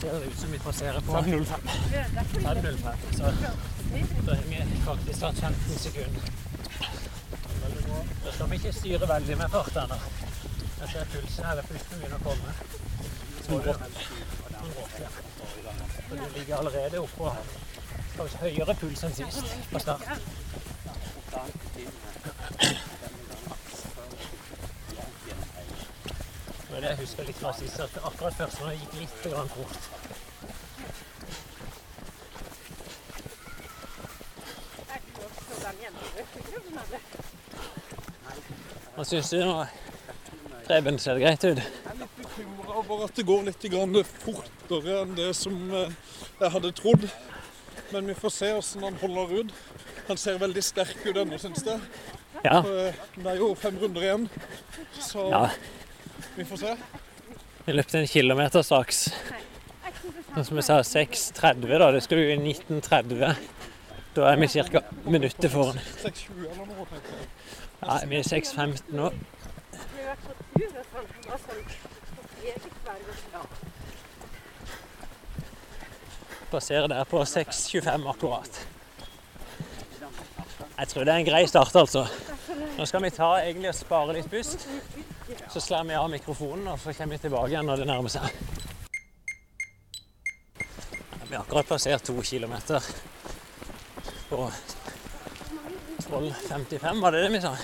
Det 0.00 0.10
ser 0.10 0.24
ut 0.24 0.38
som 0.38 0.52
vi 0.52 0.58
passerer 0.58 1.00
på 1.00 1.12
5.05. 1.12 1.44
5,05. 2.32 2.96
Så 3.16 3.22
da 4.26 4.34
har 4.34 4.42
vi 4.48 4.80
faktisk 4.86 5.20
tatt 5.20 5.38
15 5.38 5.78
sekunder. 5.78 6.20
Da 8.24 8.32
skal 8.32 8.50
vi 8.50 8.56
ikke 8.56 8.72
styre 8.72 9.08
veldig 9.08 9.36
med 9.38 9.50
fart 9.50 9.76
ennå. 9.76 9.98
Jeg 10.80 10.88
ser 10.92 11.04
pulsen 11.12 11.44
eller 11.50 11.62
pusten 11.62 11.98
begynner 11.98 12.16
å 12.16 12.24
komme. 12.24 12.54
Så 13.46 13.58
det- 13.58 13.76
108, 14.64 15.08
du 16.10 16.38
ligger 16.38 16.56
allerede 16.56 16.98
oppå 16.98 17.32
kanskje 18.16 18.38
høyere 18.38 18.74
puls 18.74 19.04
enn 19.04 19.14
sist 19.14 19.44
på 19.72 19.78
start. 19.78 20.02
Det 26.84 26.90
jeg 26.90 26.98
husker 27.00 27.24
litt 27.24 27.38
fra 27.40 27.50
sist, 27.56 27.78
at 27.80 27.94
akkurat 28.04 28.34
først 28.36 28.58
når 28.60 28.74
det 28.74 28.80
gikk 28.82 28.94
litt 28.98 29.22
grann 29.32 29.46
fort. 29.48 29.86
Hva 38.94 39.04
syns 39.08 39.30
du 39.32 39.38
nå? 39.40 39.54
Preben, 40.66 40.98
ser 41.00 41.16
det 41.16 41.22
greit 41.24 41.46
ut? 41.46 41.62
Jeg 41.62 41.88
er 41.88 41.96
litt 42.02 42.18
bekymra 42.18 42.76
over 42.82 43.06
at 43.06 43.16
det 43.16 43.24
går 43.28 43.46
litt 43.48 43.64
fortere 44.26 44.98
enn 44.98 45.14
det 45.16 45.30
som 45.38 45.56
eh, 45.72 45.94
jeg 46.42 46.52
hadde 46.58 46.72
trodd. 46.82 47.06
Men 47.94 48.12
vi 48.12 48.16
får 48.18 48.34
se 48.42 48.50
hvordan 48.58 48.84
han 48.90 48.98
holder 49.06 49.32
ut. 49.40 49.54
Han 50.10 50.20
ser 50.20 50.36
veldig 50.42 50.66
sterk 50.68 51.00
ut 51.06 51.16
ennå, 51.16 51.40
syns 51.40 51.64
jeg. 51.64 51.80
Ja. 52.44 52.60
Eh, 52.60 53.00
Det 53.16 53.32
er 53.32 53.40
jo 53.40 53.54
fem 53.56 53.80
runder 53.80 54.04
igjen, 54.04 54.28
så 55.00 55.30
ja. 55.32 55.42
Vi 56.36 56.44
får 56.44 56.56
se. 56.56 56.76
Vi 57.64 57.72
løpte 57.72 57.98
en 57.98 58.06
kilometer 58.06 58.62
straks. 58.62 59.06
Og 60.36 60.46
som 60.46 60.58
jeg 60.58 60.66
sa, 60.66 60.80
6.30 60.82 61.78
da. 61.78 61.90
Det 61.94 62.02
skulle 62.02 62.24
jo 62.26 62.34
i 62.34 62.52
19.30. 62.52 63.36
Da 64.16 64.26
er 64.30 64.36
vi 64.36 64.48
ca. 64.48 64.82
minuttet 65.04 65.50
foran. 65.50 65.78
6.20 66.02 66.50
eller 66.50 66.66
noe, 66.66 66.86
tenker 66.90 67.14
jeg. 67.14 67.30
Ja, 67.84 67.98
vi 68.08 68.16
er 68.16 68.28
6.15 68.28 68.94
nå. 68.94 69.10
Passerer 76.50 76.86
der 76.86 77.04
på 77.04 77.22
6.25 77.22 78.08
akkurat. 78.08 78.66
Jeg 80.78 80.88
tror 80.88 81.04
det 81.04 81.12
er 81.12 81.18
en 81.22 81.26
grei 81.26 81.46
start, 81.46 81.76
altså. 81.76 82.06
Nå 82.78 82.86
skal 82.86 83.02
vi 83.02 83.10
ta 83.14 83.36
egentlig 83.40 83.70
og 83.70 83.76
spare 83.78 84.14
litt 84.16 84.30
pust. 84.30 84.68
Så 85.48 85.60
slår 85.60 85.84
vi 85.84 85.94
av 85.94 86.10
mikrofonen, 86.10 86.68
og 86.68 86.80
så 86.80 86.92
kommer 86.92 87.16
vi 87.16 87.22
tilbake 87.22 87.48
igjen 87.52 87.66
når 87.66 87.80
det 87.80 87.86
nærmer 87.88 88.12
seg. 88.12 88.28
Vi 91.24 91.36
har 91.36 91.40
akkurat 91.40 91.68
passert 91.68 92.04
to 92.04 92.22
kilometer 92.22 92.84
på 94.28 94.50
12.55, 96.04 97.00
var 97.00 97.12
det 97.12 97.22
det 97.24 97.32
vi 97.32 97.40
sa? 97.40 97.54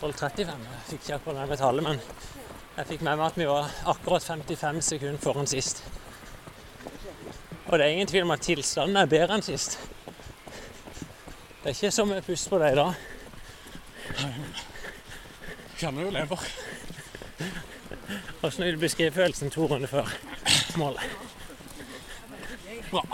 12.35. 0.00 0.50
Jeg 0.50 0.82
fikk 0.88 1.04
ikke 1.04 1.20
akkurat 1.20 1.48
med 1.48 1.60
tallet, 1.60 1.86
men 1.86 2.02
jeg 2.76 2.88
fikk 2.90 3.06
med 3.06 3.20
meg 3.20 3.26
at 3.28 3.38
vi 3.38 3.46
var 3.48 3.70
akkurat 3.92 4.26
55 4.26 4.82
sekunder 4.84 5.22
foran 5.22 5.48
sist. 5.50 5.84
Og 7.68 7.78
det 7.78 7.86
er 7.86 7.94
ingen 7.94 8.10
tvil 8.10 8.26
om 8.26 8.34
at 8.34 8.42
tilstanden 8.42 8.98
er 8.98 9.10
bedre 9.10 9.38
enn 9.38 9.46
sist. 9.46 9.78
Det 11.60 11.70
er 11.70 11.76
ikke 11.76 11.92
så 11.94 12.08
mye 12.08 12.24
pust 12.26 12.50
på 12.50 12.58
deg 12.58 12.74
dag. 12.80 12.92
Kjenner 15.78 16.08
jo 16.08 16.12
lever. 16.18 16.50
Hvordan 18.40 18.64
vil 18.64 18.74
du 18.74 18.80
beskrive 18.80 19.12
følelsen 19.12 19.50
to 19.50 19.66
runder 19.66 19.88
før 19.88 20.08
målet? 20.76 21.00
Bra. 22.90 23.04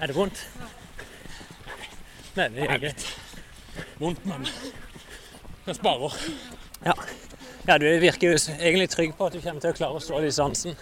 Er 0.00 0.06
det 0.06 0.16
vondt? 0.16 0.40
Nei, 2.34 2.48
det 2.48 2.66
er 2.66 2.78
greit. 2.78 3.04
Vondt, 3.98 4.26
men 4.26 4.46
jeg 5.66 5.76
sparer. 5.76 6.16
Ja. 6.84 6.92
ja, 7.68 7.78
du 7.78 7.86
virker 8.00 8.32
jo 8.32 8.38
egentlig 8.58 8.88
trygg 8.90 9.14
på 9.16 9.26
at 9.26 9.36
du 9.36 9.40
kommer 9.40 9.62
til 9.62 9.70
å 9.70 9.78
klare 9.78 10.00
å 10.00 10.02
stå 10.02 10.20
distansen. 10.24 10.74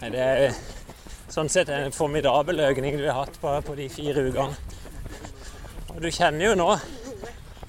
Nei, 0.00 0.08
det 0.08 0.24
er 0.24 0.56
sånn 1.30 1.52
sett 1.52 1.68
en 1.68 1.92
formidabel 1.92 2.64
økning 2.70 2.96
du 2.96 3.04
har 3.10 3.26
hatt 3.26 3.36
på, 3.42 3.52
på 3.66 3.76
de 3.78 3.90
fire 3.92 4.24
ukene. 4.30 4.69
Du 6.00 6.06
kjenner 6.08 6.46
jo 6.46 6.52
nå 6.56 6.66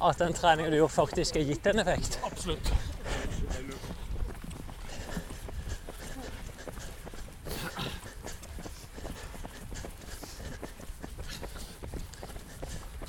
at 0.01 0.21
den 0.21 0.31
treningen 0.31 0.71
du 0.71 0.77
gjorde, 0.77 0.93
faktisk 0.93 1.35
har 1.35 1.49
gitt 1.49 1.65
en 1.67 1.81
effekt. 1.81 2.13
Absolutt. 2.23 2.69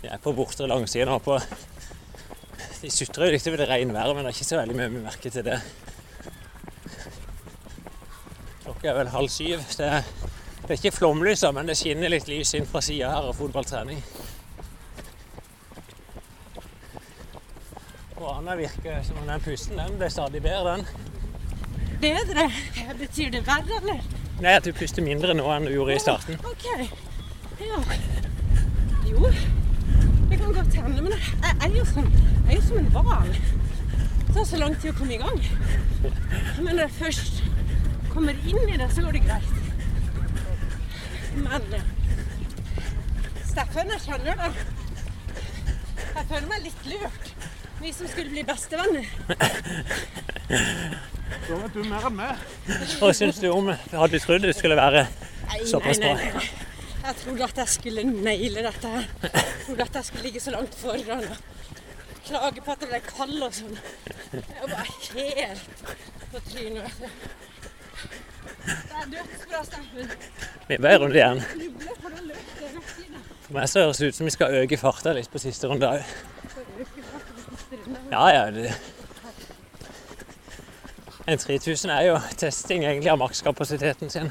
Jeg 0.02 0.11
er 0.11 0.18
på 0.24 0.32
bortre 0.35 0.66
langside 0.66 1.06
nå. 1.06 1.20
på 1.22 1.38
De 2.82 2.90
sutrer 2.90 3.30
jo 3.30 3.37
litt 3.37 3.46
over 3.46 3.62
det 3.62 3.68
regnværet, 3.70 4.16
men 4.16 4.26
det 4.26 4.32
er 4.32 4.40
ikke 4.40 4.48
så 4.48 4.58
veldig 4.58 4.80
mye 4.80 4.90
vi 4.90 5.04
merker 5.04 5.37
til 5.37 5.46
det. 5.46 5.61
Klokka 8.64 8.90
er 8.90 8.98
vel 8.98 9.14
halv 9.14 9.30
syv. 9.30 9.62
Det 9.78 9.87
er, 9.87 10.11
det 10.64 10.66
er 10.66 10.80
ikke 10.80 10.96
flomlys, 10.98 11.46
men 11.54 11.70
det 11.70 11.78
skinner 11.78 12.11
litt 12.11 12.26
lys 12.26 12.56
inn 12.58 12.66
fra 12.66 12.82
sida 12.82 13.14
her 13.14 13.30
av 13.30 13.38
fotballtrening. 13.38 14.02
Anna 18.42 18.57
virker 18.57 19.02
som 19.02 19.16
om 19.18 19.26
den 19.26 19.40
pusten 19.40 19.76
den 19.78 19.92
ble 19.98 20.09
stadig 20.11 20.40
bedre, 20.42 20.72
den. 20.72 20.87
Bedre? 22.02 22.48
Betyr 22.98 23.28
det 23.31 23.42
verre, 23.46 23.76
eller? 23.76 24.00
Nei, 24.42 24.55
at 24.59 24.64
du 24.66 24.72
puster 24.74 25.05
mindre 25.07 25.37
nå 25.38 25.44
enn 25.55 25.68
du 25.68 25.70
gjorde 25.70 25.94
i 25.94 26.00
starten. 26.02 26.40
OK. 26.50 26.64
Ja. 27.62 27.78
Jo, 29.07 29.31
det 29.31 30.40
kan 30.40 30.57
godt 30.57 30.74
hende. 30.74 31.05
Men 31.05 31.14
jeg 31.14 31.55
er 31.68 31.76
jo 31.76 31.85
som, 31.92 32.09
Jeg 32.48 32.57
er 32.57 32.59
jo 32.59 32.64
som 32.66 32.81
en 32.81 32.90
hval. 32.96 33.31
Det 34.26 34.35
tar 34.35 34.48
så 34.50 34.59
lang 34.64 34.74
tid 34.74 34.90
å 34.90 34.98
komme 34.98 35.14
i 35.14 35.22
gang. 35.22 35.38
Men 36.59 36.72
når 36.72 36.83
jeg 36.83 36.96
først 36.98 37.42
kommer 38.11 38.42
inn 38.42 38.74
i 38.74 38.81
det, 38.83 38.90
så 38.90 39.07
går 39.07 39.20
det 39.20 39.26
greit. 39.28 39.52
Men 41.37 41.78
eh, 41.78 41.87
Steffen, 43.52 43.94
jeg 43.94 44.02
kjenner 44.09 44.42
det. 44.42 44.50
Jeg 46.09 46.26
føler 46.26 46.50
meg 46.50 46.66
litt 46.66 46.90
lurt. 46.90 47.21
Vi 47.83 47.92
som 47.92 48.09
skulle 48.09 48.31
bli 48.31 48.45
bestevenner. 48.47 49.07
Da 51.49 51.57
vet 51.59 51.75
du 51.75 51.83
mer 51.88 52.05
enn 52.07 52.14
meg. 52.14 52.42
Hva 53.01 53.09
syns 53.16 53.40
du 53.42 53.49
om 53.51 53.73
Hadde 53.73 54.12
du 54.12 54.23
trodd 54.23 54.45
det 54.47 54.53
skulle 54.55 54.77
være 54.79 55.07
såpass 55.66 55.99
bra? 56.03 56.12
Jeg 57.03 57.16
trodde 57.25 57.49
at 57.49 57.59
jeg 57.64 57.73
skulle 57.73 58.05
naile 58.07 58.62
dette 58.68 58.92
her. 58.92 59.09
Jeg 59.25 59.33
trodde 59.66 59.87
at 59.88 59.99
jeg 59.99 60.05
skulle 60.09 60.25
ligge 60.29 60.42
så 60.45 60.55
langt 60.55 60.77
foran 60.79 61.25
og 61.27 61.37
klage 62.29 62.62
på 62.62 62.75
at 62.77 62.85
det 62.85 62.90
ble 62.92 63.01
kald 63.09 63.42
og 63.42 63.57
sånn. 63.57 63.79
Jeg 64.33 64.71
var 64.71 64.87
helt 64.87 65.64
på 66.31 66.42
trynet. 66.53 67.03
Det 68.62 69.01
er 69.01 69.09
dødsbra, 69.16 69.64
Steffen. 69.66 70.12
Vi 70.68 70.77
er 70.77 70.85
bare 70.85 70.95
en 70.95 71.03
runde 71.03 71.18
igjen. 71.18 71.42
Det. 71.42 71.73
For 73.42 73.57
meg 73.59 73.66
så 73.73 73.83
høres 73.83 73.99
det 73.99 74.12
ut 74.12 74.21
som 74.21 74.31
vi 74.31 74.37
skal 74.37 74.61
øke 74.62 74.79
farta 74.79 75.16
litt 75.18 75.33
på 75.33 75.42
siste 75.42 75.66
runde 75.73 75.90
òg. 75.90 76.07
Ja, 78.12 78.35
ja. 78.35 78.51
Det. 78.51 78.75
En 81.25 81.38
3000 81.38 81.90
er 81.90 82.03
jo 82.03 82.18
testing 82.37 82.85
egentlig 82.85 83.09
av 83.09 83.16
makskapasiteten 83.22 84.11
sin. 84.12 84.29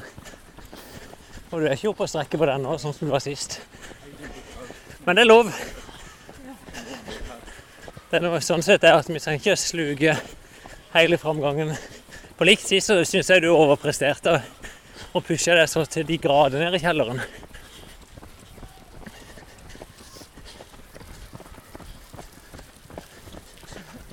Og 1.50 1.56
du 1.60 1.66
er 1.66 1.74
ikke 1.74 1.90
oppe 1.90 2.06
og 2.06 2.12
strekker 2.12 2.38
på 2.38 2.46
den 2.46 2.62
nå, 2.62 2.76
sånn 2.78 2.94
som 2.94 3.08
du 3.08 3.10
var 3.10 3.24
sist. 3.24 3.58
Men 5.02 5.18
det 5.18 5.24
er 5.24 5.30
lov. 5.32 5.50
Det 8.06 8.20
er 8.20 8.22
noe 8.22 8.38
sånn 8.44 8.62
sett 8.62 8.86
er 8.86 9.00
at 9.00 9.10
vi 9.10 9.18
trenger 9.18 9.42
ikke 9.42 9.58
sluke 9.58 10.14
hele 10.94 11.18
framgangen. 11.18 11.74
På 12.38 12.46
likt 12.46 12.70
tid 12.70 12.86
så 12.86 13.00
syns 13.02 13.34
jeg 13.34 13.42
du 13.42 13.50
overpresterte 13.50 14.38
og 15.10 15.26
pusha 15.26 15.58
deg 15.58 15.66
så 15.66 15.82
til 15.90 16.06
de 16.06 16.22
grader 16.22 16.62
ned 16.62 16.78
i 16.78 16.84
kjelleren. 16.86 17.18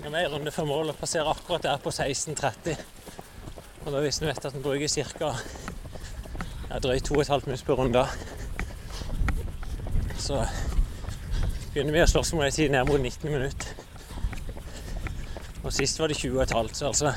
Med 0.10 0.32
runde 0.32 0.52
før 0.52 0.65
mål 0.65 0.89
og 0.89 0.95
passerer 0.98 1.28
akkurat 1.30 1.63
der 1.63 1.78
på 1.78 1.91
16.30. 1.93 2.80
Og 3.86 3.91
da 3.93 4.00
hvis 4.02 4.17
du 4.17 4.26
vet 4.26 4.45
at 4.45 4.54
den 4.56 4.63
bruker 4.65 4.88
ca. 4.88 5.34
Ja, 6.69 6.80
drøyt 6.80 7.12
2,5 7.12 7.45
minutter 7.45 7.65
på 7.65 7.76
runde, 7.78 8.06
så 10.17 10.39
begynner 11.74 11.93
vi 11.93 12.02
å 12.02 12.10
slåss 12.10 12.34
om 12.34 12.41
en 12.41 12.52
tid 12.54 12.74
ned 12.74 12.89
mot 12.89 12.98
19 12.98 13.30
minutter. 13.30 13.69
Og 15.63 15.74
sist 15.78 16.02
var 16.02 16.10
det 16.10 16.17
20,5, 16.17 16.74
så 16.74 16.89
altså 16.89 17.13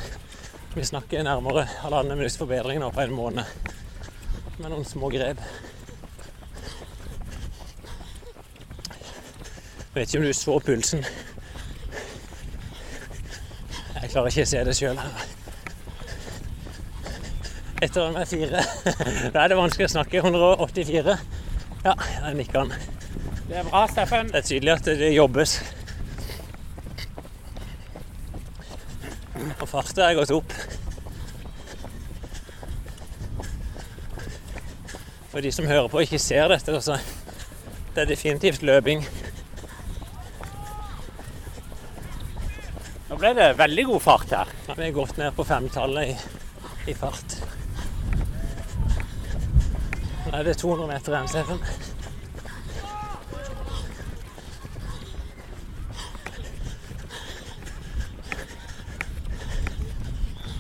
vi 0.75 0.85
snakker 0.85 1.25
nærmere 1.25 1.65
halvannet 1.81 2.17
minutts 2.17 2.37
forbedring 2.41 2.81
nå 2.85 2.93
på 2.93 3.01
en 3.07 3.17
måned. 3.17 3.45
Med 4.59 4.69
noen 4.69 4.85
små 4.85 5.09
grep. 5.13 5.41
Jeg 9.81 9.95
vet 9.95 10.09
ikke 10.09 10.19
om 10.21 10.29
du 10.29 10.33
så 10.37 10.61
pulsen. 10.61 11.05
Jeg 14.13 14.19
klarer 14.19 14.35
ikke 14.35 14.45
å 14.45 14.49
se 14.51 14.59
det 14.69 14.73
sjøl. 14.77 14.99
Etter 17.81 18.03
den 18.03 18.19
er 18.21 18.27
fire. 18.29 18.65
Da 19.33 19.41
er 19.41 19.49
det 19.49 19.57
vanskelig 19.57 19.87
å 19.87 19.93
snakke. 19.95 20.21
184. 20.21 21.15
Ja, 21.87 21.95
der 21.97 22.37
nikker 22.37 22.59
han. 22.61 22.75
Det 23.49 23.57
er 23.57 23.71
bra, 23.71 23.87
Steffen. 23.89 24.29
Det 24.29 24.43
er 24.43 24.45
tydelig 24.51 24.75
at 24.75 24.91
det 25.01 25.09
jobbes. 25.15 25.55
Og 29.55 29.65
farta 29.73 30.11
er 30.11 30.21
gått 30.21 30.37
opp. 30.37 30.53
For 35.33 35.41
de 35.41 35.57
som 35.57 35.73
hører 35.73 35.89
på 35.89 36.03
og 36.03 36.05
ikke 36.05 36.21
ser 36.21 36.53
dette, 36.53 36.85
så 36.85 37.01
det 37.97 38.05
er 38.05 38.13
definitivt 38.13 38.61
løping. 38.61 39.09
ble 43.23 43.31
det 43.39 43.53
veldig 43.55 43.85
god 43.87 44.03
fart 44.03 44.33
her. 44.35 44.49
Vi 44.75 44.83
er 44.83 44.95
godt 44.95 45.19
ned 45.21 45.35
på 45.37 45.45
femtallet 45.47 46.11
i, 46.11 46.15
i 46.91 46.95
fart. 46.99 47.37
Nå 50.27 50.33
er 50.41 50.49
det 50.49 50.57
200 50.59 50.89
meter 50.91 51.15
igjen, 51.15 51.31
Steffen. 51.31 51.61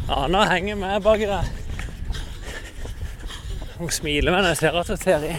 Ja, 0.06 0.26
nå 0.30 0.44
henger 0.52 0.78
vi 0.84 0.92
baki 1.02 1.30
der. 1.32 1.50
Hun 3.80 3.90
smiler, 3.90 4.30
men 4.30 4.46
jeg 4.52 4.60
ser 4.60 4.78
at 4.78 4.94
hun 4.94 5.02
ser 5.02 5.26
i. 5.26 5.34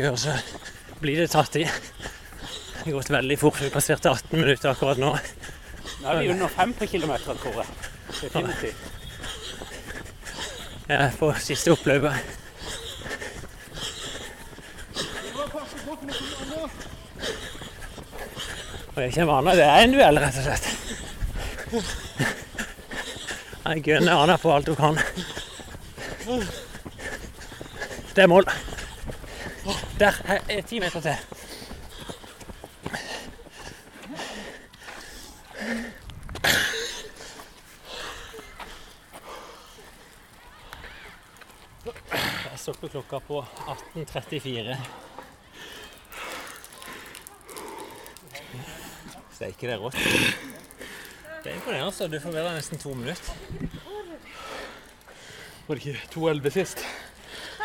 Hører, 0.00 0.16
så 0.16 0.32
blir 1.00 1.18
det 1.20 1.30
tatt 1.32 1.56
i. 1.60 1.64
Det 1.64 2.84
har 2.86 2.92
gått 2.92 3.10
veldig 3.12 3.36
fort. 3.38 3.58
Vi 3.60 3.68
passerte 3.72 4.08
18 4.08 4.40
minutter 4.40 4.70
akkurat 4.70 4.96
nå. 5.00 5.10
Nå 6.00 6.08
er 6.08 6.20
vi 6.22 6.30
under 6.32 6.48
fem 6.48 6.72
på 6.72 6.86
kilometeren, 6.88 7.36
tror 7.42 7.58
jeg. 7.60 7.66
Definitivt. 8.22 8.76
Jeg 10.88 10.96
er 10.96 11.12
på 11.18 11.28
siste 11.44 11.74
oppløpet. 11.74 12.14
Og 18.88 18.96
det 18.96 19.04
er 19.04 19.10
ikke 19.12 19.22
en 19.26 19.30
vane, 19.30 19.56
det 19.60 19.68
er 19.68 19.84
en 19.84 19.94
duell, 19.94 20.22
rett 20.24 20.40
og 20.40 20.44
slett. 20.48 20.66
Jeg 23.68 23.84
gønner 23.86 24.24
Anna 24.24 24.40
på 24.40 24.50
alt 24.56 24.72
hun 24.72 24.80
kan. 24.80 24.98
Det 28.16 28.24
er 28.24 28.32
mål. 28.32 28.48
Der 30.00 30.12
er 30.48 30.60
ti 30.62 30.78
meter 30.80 31.00
til. 31.00 31.16
Jeg 41.84 42.56
stopper 42.56 42.88
klokka 42.88 43.18
på 43.18 43.44
18.34. 43.94 44.76
Steike, 49.32 49.66
det 49.66 49.74
er 49.74 49.78
rått. 49.78 49.94
Det 51.44 51.52
er 51.52 51.54
imponerende. 51.54 51.86
altså. 51.86 52.08
Du 52.08 52.20
får 52.20 52.30
være 52.30 52.54
nesten 52.54 52.78
to 52.78 52.94
minutter. 52.94 53.32
Var 55.66 55.74
det 55.74 55.86
ikke 55.86 56.00
2.11 56.14 56.50
sist? 56.50 56.86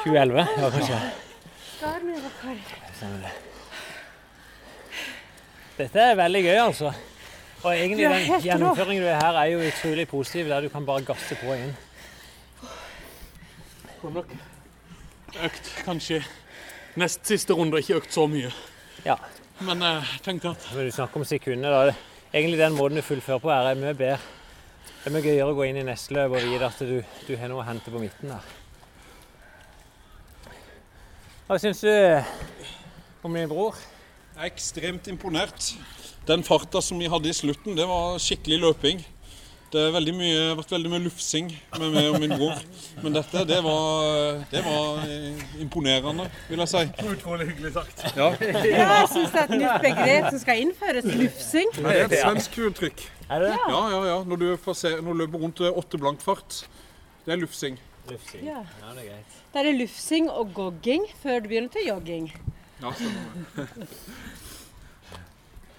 2011? 0.03 0.47
Ja, 0.57 0.69
kanskje. 0.69 1.24
Stemmer 2.95 3.25
det. 3.25 3.34
Dette 5.75 5.99
er 5.99 6.15
veldig 6.15 6.41
gøy, 6.45 6.58
altså. 6.62 6.93
Og 7.65 7.71
egentlig 7.73 8.05
den 8.08 8.41
gjennomføringen 8.45 9.03
du 9.03 9.10
er 9.10 9.19
her, 9.19 9.39
er 9.41 9.51
jo 9.51 9.63
utrolig 9.67 10.08
positiv, 10.08 10.47
der 10.47 10.62
du 10.62 10.69
kan 10.69 10.86
bare 10.86 11.03
gasse 11.03 11.36
på 11.39 11.55
inn. 11.58 11.73
Får 13.99 14.13
nok 14.15 14.36
økt 15.43 15.71
kanskje 15.84 16.21
nest 16.95 17.25
siste 17.27 17.58
runde, 17.58 17.81
ikke 17.81 17.99
økt 17.99 18.13
så 18.15 18.27
mye. 18.31 18.51
Ja. 19.05 19.17
Men 19.60 19.79
tenk 19.79 20.12
jeg 20.12 20.21
tenker 20.23 20.49
at 20.51 20.67
Når 20.73 20.84
du 20.84 20.91
snakker 20.91 21.19
om 21.19 21.25
sekunder, 21.25 21.71
da. 21.71 21.95
Egentlig 22.34 22.60
den 22.60 22.75
måten 22.75 22.99
du 22.99 23.01
fullfører 23.01 23.39
på, 23.39 23.49
er 23.49 23.79
mye 23.79 23.93
bedre. 23.95 24.19
Det 24.86 25.12
er 25.12 25.13
mye 25.15 25.23
gøyere 25.23 25.51
å 25.51 25.55
gå 25.58 25.67
inn 25.67 25.79
i 25.79 25.86
neste 25.86 26.15
løp 26.15 26.34
og 26.36 26.43
vite 26.43 26.67
at 26.67 26.79
du, 26.81 26.95
du 27.27 27.36
har 27.38 27.51
noe 27.51 27.63
å 27.63 27.67
hente 27.67 27.91
på 27.91 28.01
midten 28.01 28.31
der. 28.31 28.53
Hva 31.45 31.60
syns 31.62 31.84
du 31.86 31.91
om 33.25 33.33
min 33.33 33.49
bror? 33.49 33.77
Jeg 34.35 34.43
er 34.43 34.51
ekstremt 34.51 35.07
imponert. 35.09 35.73
Den 36.27 36.43
farta 36.45 36.81
som 36.83 36.99
vi 37.01 37.09
hadde 37.09 37.29
i 37.29 37.35
slutten, 37.35 37.77
det 37.77 37.85
var 37.89 38.17
skikkelig 38.21 38.61
løping. 38.61 39.03
Det 39.73 39.81
har 39.81 39.91
vært 39.91 40.71
veldig 40.71 40.89
mye 40.91 41.01
lufsing 41.03 41.49
med 41.75 41.95
meg 41.95 42.05
og 42.07 42.19
min 42.21 42.31
bror. 42.31 42.61
Men 43.03 43.15
dette, 43.17 43.41
det 43.49 43.57
var, 43.65 44.38
det 44.51 44.61
var 44.63 45.01
eh, 45.09 45.41
imponerende, 45.63 46.29
vil 46.47 46.61
jeg 46.63 46.71
si. 46.71 46.83
Utrolig 47.11 47.49
hyggelig 47.49 47.73
sagt. 47.75 48.05
Ja. 48.15 48.29
Jeg 48.39 49.09
syns 49.11 49.33
det 49.33 49.41
er 49.41 49.49
et 49.49 49.55
nytt 49.57 49.83
begrep 49.83 50.29
som 50.29 50.41
skal 50.45 50.63
innføres. 50.63 51.09
Lufsing. 51.23 51.75
Det 51.75 51.91
er 51.91 52.05
et 52.05 52.17
svensk 52.21 52.57
uttrykk. 52.69 53.03
Er 53.25 53.47
det? 53.47 53.51
Ja, 53.57 53.81
ja, 53.91 54.01
ja. 54.13 54.17
Når 54.29 54.43
du, 54.43 54.47
får 54.63 54.79
se, 54.79 54.95
når 55.01 55.11
du 55.11 55.23
løper 55.25 55.43
rundt 55.43 55.63
åtte 55.73 55.99
blank 55.99 56.23
fart. 56.23 56.61
Det 57.25 57.33
er 57.35 57.41
lufsing. 57.41 57.81
Lufsing. 58.11 58.45
Ja. 58.45 58.61
Ja, 58.83 58.93
det 58.93 59.07
er 59.07 59.13
greit. 59.15 59.39
Da 59.51 59.63
er 59.63 59.71
det 59.71 59.79
lufsing 59.81 60.29
og 60.29 60.53
gogging 60.55 61.09
før 61.23 61.41
du 61.41 61.49
begynner 61.49 61.73
til 61.73 61.89
jogging. 61.89 62.29
Ja, 62.81 62.91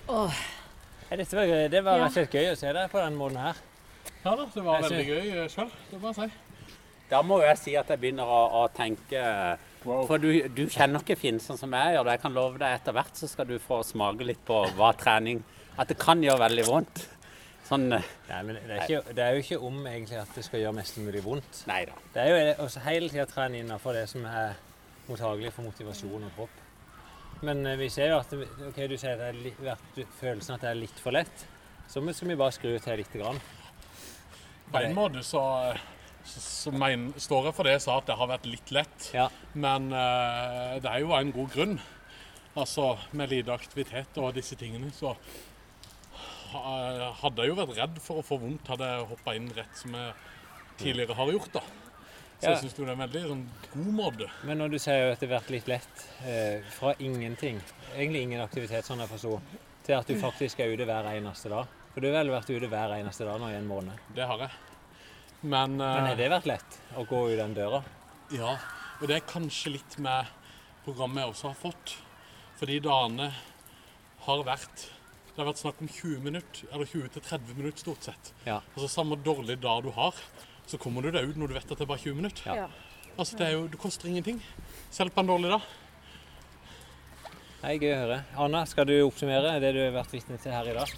oh. 0.09 0.32
Dette 1.16 1.37
var, 1.38 1.44
gøy. 1.46 1.68
det 1.70 1.85
var 1.85 1.98
Ja. 2.00 2.04
rett 2.04 2.11
og 2.11 2.16
slett 2.16 2.35
gøy 2.35 2.48
å 2.50 2.56
se 2.59 2.72
deg 2.74 2.90
på 2.90 2.98
den 3.02 3.14
måten 3.18 3.38
her. 3.38 3.59
Ja 4.24 4.32
da, 4.35 4.46
det 4.54 4.62
var 4.64 4.82
veldig 4.82 5.06
gøy 5.06 5.48
sjøl. 5.52 5.70
Det 5.90 6.00
må 6.02 6.11
jeg 6.11 6.16
si. 6.18 6.28
Da 7.11 7.20
må 7.22 7.38
jeg 7.44 7.59
si 7.61 7.76
at 7.78 7.90
jeg 7.92 8.00
begynner 8.02 8.26
å, 8.26 8.40
å 8.62 8.68
tenke 8.74 9.20
For 9.87 10.18
du, 10.18 10.32
du 10.50 10.64
kjenner 10.66 10.98
ikke 11.04 11.14
Finn 11.20 11.38
sånn 11.38 11.59
som 11.61 11.70
jeg 11.78 11.94
gjør 11.94 12.09
det. 12.09 12.16
Jeg 12.16 12.22
kan 12.24 12.35
love 12.35 12.59
deg 12.59 12.80
etter 12.80 12.96
hvert 12.96 13.14
så 13.14 13.28
skal 13.30 13.46
du 13.46 13.54
få 13.62 13.78
smake 13.87 14.26
litt 14.26 14.40
på 14.48 14.56
hva 14.74 14.88
trening 14.98 15.44
At 15.78 15.87
det 15.92 15.98
kan 16.02 16.18
gjøre 16.24 16.42
veldig 16.48 16.64
vondt. 16.66 17.04
Sånn 17.68 17.87
eh, 17.94 18.02
Nei, 18.32 18.40
men 18.48 18.59
det 18.59 18.74
er, 18.80 18.82
ikke, 18.88 19.14
det 19.14 19.22
er 19.22 19.37
jo 19.37 19.44
ikke 19.44 19.61
om 19.68 19.78
egentlig 19.87 20.18
at 20.18 20.35
det 20.35 20.42
skal 20.46 20.61
gjøre 20.64 20.74
mest 20.80 20.98
mulig 21.02 21.22
vondt. 21.22 21.62
Neida. 21.70 21.94
Det 22.14 22.22
er 22.24 22.28
jo 22.32 22.37
det- 22.48 22.59
også 22.66 22.82
hele 22.88 23.09
tida 23.14 23.26
trene 23.30 23.59
innenfor 23.62 23.94
det 23.94 24.09
som 24.11 24.26
er 24.26 24.54
mottagelig 25.06 25.52
for 25.54 25.62
motivasjon 25.70 26.26
og 26.26 26.35
kropp. 26.35 26.62
Men 27.44 27.66
eh, 27.66 27.77
vi 27.81 27.90
ser 27.92 28.12
jo 28.12 28.20
at 28.20 28.33
ok, 28.37 28.81
du 28.88 28.96
sier 29.01 29.18
det 29.20 29.33
er 29.33 29.61
vært 29.61 30.01
følelsen 30.20 30.57
at 30.57 30.64
det 30.64 30.70
er 30.72 30.81
litt 30.81 31.03
for 31.03 31.16
lett. 31.16 31.46
Så 31.87 32.03
skal 32.03 32.33
vi 32.33 32.38
bare 32.38 32.55
skru 32.55 32.72
til 32.72 32.99
lite 32.99 33.20
grann. 33.20 33.38
På 34.72 34.81
en 34.83 34.96
måte 34.96 35.22
så, 35.22 35.42
så 36.27 36.72
men, 36.75 37.12
står 37.22 37.51
jeg 37.51 37.57
for 37.57 37.68
det 37.68 37.77
jeg 37.77 37.85
sa, 37.85 37.99
at 38.01 38.09
det 38.09 38.16
har 38.18 38.31
vært 38.33 38.49
litt 38.51 38.72
lett. 38.75 39.11
Ja. 39.14 39.29
Men 39.55 39.92
uh, 39.94 40.75
det 40.83 40.90
er 40.90 41.05
jo 41.05 41.14
en 41.14 41.31
god 41.35 41.53
grunn. 41.55 41.77
Altså 42.59 42.96
med 43.14 43.31
lite 43.31 43.55
aktivitet 43.55 44.18
og 44.18 44.35
disse 44.35 44.59
tingene, 44.59 44.90
så 44.96 45.12
hadde 46.57 47.44
jeg 47.44 47.53
jo 47.53 47.59
vært 47.59 47.77
redd 47.77 47.99
for 48.03 48.20
å 48.20 48.25
få 48.25 48.38
vondt 48.40 48.70
hadde 48.72 48.88
jeg 48.88 49.09
hoppa 49.11 49.35
inn 49.37 49.51
rett 49.55 49.79
som 49.79 49.94
jeg 49.94 50.14
tidligere 50.81 51.16
har 51.18 51.33
gjort. 51.37 51.59
da. 51.59 51.62
Så 52.40 52.44
Ja. 52.46 52.51
jeg 52.51 52.59
syns 52.64 52.75
det 52.77 52.85
er 52.88 52.92
en 52.92 52.99
veldig 52.99 53.22
sånn, 53.31 53.44
god 53.72 53.94
måte. 53.96 54.27
Men 54.44 54.59
når 54.59 54.70
du 54.70 54.79
sier 54.79 55.07
jo 55.07 55.12
at 55.12 55.20
det 55.20 55.31
har 55.31 55.40
vært 55.40 55.51
litt 55.51 55.66
lett 55.68 56.03
eh, 56.27 56.61
fra 56.70 56.92
ingenting, 57.01 57.61
egentlig 57.94 58.22
ingen 58.27 58.40
aktivitet 58.44 58.85
sånn 58.85 58.99
jeg 59.01 59.09
forsto, 59.09 59.40
til 59.87 59.94
at 59.96 60.07
du 60.07 60.14
faktisk 60.20 60.61
er 60.61 60.72
ute 60.75 60.85
hver 60.85 61.05
eneste 61.14 61.49
dag. 61.49 61.66
For 61.94 62.01
du 62.05 62.11
har 62.12 62.18
vel 62.25 62.35
vært 62.35 62.51
ute 62.53 62.68
hver 62.68 62.92
eneste 62.99 63.25
dag 63.25 63.40
nå 63.40 63.49
i 63.49 63.57
en 63.57 63.66
måned. 63.68 63.96
Det 64.14 64.27
har 64.29 64.38
jeg. 64.38 64.51
Men, 65.42 65.81
eh, 65.81 65.94
Men 65.96 66.07
har 66.11 66.16
det 66.16 66.31
vært 66.31 66.46
lett 66.46 66.79
å 66.96 67.07
gå 67.09 67.22
ut 67.33 67.38
den 67.38 67.55
døra? 67.55 67.83
Ja, 68.33 68.59
og 69.01 69.09
det 69.09 69.16
er 69.16 69.20
kanskje 69.33 69.72
litt 69.72 69.99
med 69.99 70.27
programmet 70.85 71.22
jeg 71.25 71.33
også 71.33 71.49
har 71.55 71.72
fått. 71.72 71.96
Fordi 72.59 72.81
dagene 72.81 73.33
har 74.27 74.42
vært 74.44 74.90
Det 75.37 75.44
har 75.44 75.53
vært 75.53 75.61
snakk 75.61 75.81
om 75.83 75.88
20 75.88 76.20
minutter, 76.25 76.66
eller 76.72 76.87
20-30 76.87 77.57
minutter 77.59 77.79
stort 77.79 78.03
sett. 78.03 78.33
Ja. 78.46 78.61
Altså 78.75 78.88
Samme 78.88 79.16
dårlig 79.22 79.61
dag 79.61 79.83
du 79.85 79.90
har, 79.90 80.14
så 80.66 80.79
kommer 80.83 81.02
du 81.02 81.12
deg 81.14 81.31
ut 81.31 81.38
når 81.38 81.50
du 81.50 81.57
vet 81.57 81.66
at 81.70 81.79
det 81.79 81.85
er 81.87 81.90
bare 81.90 82.02
20 82.02 82.20
minutter. 82.20 82.62
Ja. 82.62 82.68
Altså 83.16 83.38
Det 83.38 83.46
er 83.46 83.52
jo, 83.57 83.66
det 83.72 83.81
koster 83.81 84.09
ingenting. 84.11 84.40
Selv 84.92 85.14
på 85.14 85.22
en 85.22 85.31
dårlig 85.31 85.52
dag. 85.55 85.66
Det 87.61 87.70
er 87.72 87.79
gøy 87.81 87.92
å 87.92 88.00
høre. 88.02 88.18
Anna, 88.44 88.64
skal 88.68 88.87
du 88.88 88.94
oppsummere 89.07 89.57
det 89.62 89.72
du 89.74 89.81
har 89.85 89.94
vært 89.96 90.12
vitne 90.14 90.38
til 90.42 90.55
her 90.55 90.72
i 90.72 90.76
dag? 90.76 90.96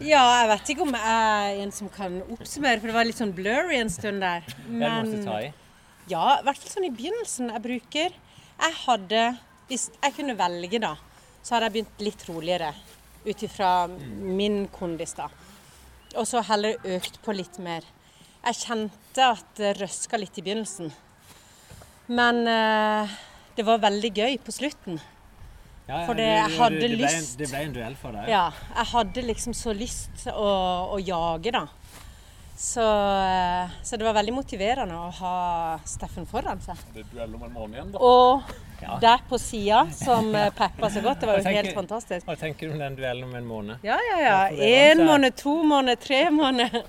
ja, 0.00 0.20
jeg 0.40 0.48
vet 0.48 0.70
ikke 0.72 0.84
om 0.86 0.94
jeg 0.96 1.08
er 1.12 1.58
en 1.60 1.72
som 1.76 1.88
kan 1.92 2.14
oppsummere, 2.24 2.80
for 2.80 2.88
det 2.88 2.96
var 2.96 3.04
litt 3.08 3.18
sånn 3.20 3.34
blurry 3.36 3.76
en 3.76 3.92
stund 3.92 4.24
der. 4.24 4.46
Det 4.64 4.92
du 5.10 5.16
ta 5.26 5.40
i. 5.44 5.50
Ja, 6.08 6.38
i 6.38 6.46
hvert 6.46 6.60
fall 6.60 6.72
sånn 6.72 6.88
i 6.88 6.94
begynnelsen. 6.94 7.50
Jeg 7.52 7.62
bruker 7.62 8.14
Jeg 8.60 8.76
hadde 8.84 9.20
Hvis 9.68 9.90
jeg 9.94 10.14
kunne 10.16 10.34
velge, 10.34 10.80
da, 10.82 10.96
så 11.42 11.54
hadde 11.54 11.68
jeg 11.68 11.74
begynt 11.76 12.02
litt 12.02 12.24
roligere 12.28 12.72
ut 13.26 13.42
ifra 13.44 13.70
min 13.86 14.64
kondis, 14.72 15.12
da. 15.14 15.28
Og 16.16 16.26
så 16.26 16.40
heller 16.48 16.80
økt 16.96 17.20
på 17.22 17.34
litt 17.36 17.60
mer. 17.62 17.84
Jeg 18.44 18.56
kjente 18.62 19.24
at 19.36 19.50
det 19.60 19.74
røska 19.80 20.18
litt 20.18 20.38
i 20.40 20.42
begynnelsen. 20.46 20.92
Men 22.10 22.40
eh, 22.48 23.10
det 23.56 23.66
var 23.68 23.78
veldig 23.82 24.10
gøy 24.16 24.38
på 24.42 24.54
slutten. 24.54 25.00
Ja, 25.90 26.00
ja, 26.00 26.06
For 26.06 26.14
jeg 26.22 26.48
du- 26.50 26.56
hadde 26.58 26.80
det 26.80 26.88
ble 26.94 27.04
en- 27.06 27.20
lyst. 27.20 27.36
Det 27.38 27.48
ble 27.50 27.58
en 27.66 27.72
duell 27.74 27.96
for 27.98 28.12
deg. 28.12 28.28
Ja, 28.30 28.46
jeg 28.76 28.86
hadde 28.92 29.22
liksom 29.26 29.52
så 29.54 29.74
lyst 29.74 30.26
å, 30.30 30.48
å 30.94 30.98
jage, 31.02 31.50
da. 31.52 31.66
Så, 32.60 32.82
eh, 32.84 33.70
så 33.82 33.96
det 33.98 34.04
var 34.04 34.14
veldig 34.14 34.34
motiverende 34.36 34.94
å 34.94 35.10
ha 35.20 35.78
Steffen 35.84 36.26
foran 36.28 36.60
seg. 36.60 36.76
Det 36.94 37.00
er 37.06 37.14
duell 37.14 37.34
om 37.34 37.42
en 37.46 37.52
måned 37.54 37.74
igjen, 37.78 37.92
da. 37.92 37.98
Og 37.98 38.42
Ja. 38.82 38.98
der 39.02 39.18
på 39.28 39.38
sida, 39.38 39.86
som 39.92 40.34
eh, 40.40 40.50
peppa 40.56 40.90
så 40.90 41.00
godt. 41.04 41.20
Det 41.20 41.28
var 41.28 41.36
jo 41.38 41.44
tenker- 41.44 41.62
helt 41.64 41.74
fantastisk. 41.76 42.26
Hva 42.26 42.36
tenker 42.40 42.68
du 42.68 42.72
om 42.72 42.78
den 42.80 42.96
duellen 42.96 43.24
om 43.28 43.34
en 43.36 43.46
måned? 43.48 43.76
Ja, 43.84 43.98
ja, 44.10 44.20
Ja, 44.24 44.38
Én 44.50 45.02
måned, 45.06 45.36
to 45.36 45.62
måneder, 45.62 45.96
tre 46.00 46.30
måneder. 46.30 46.82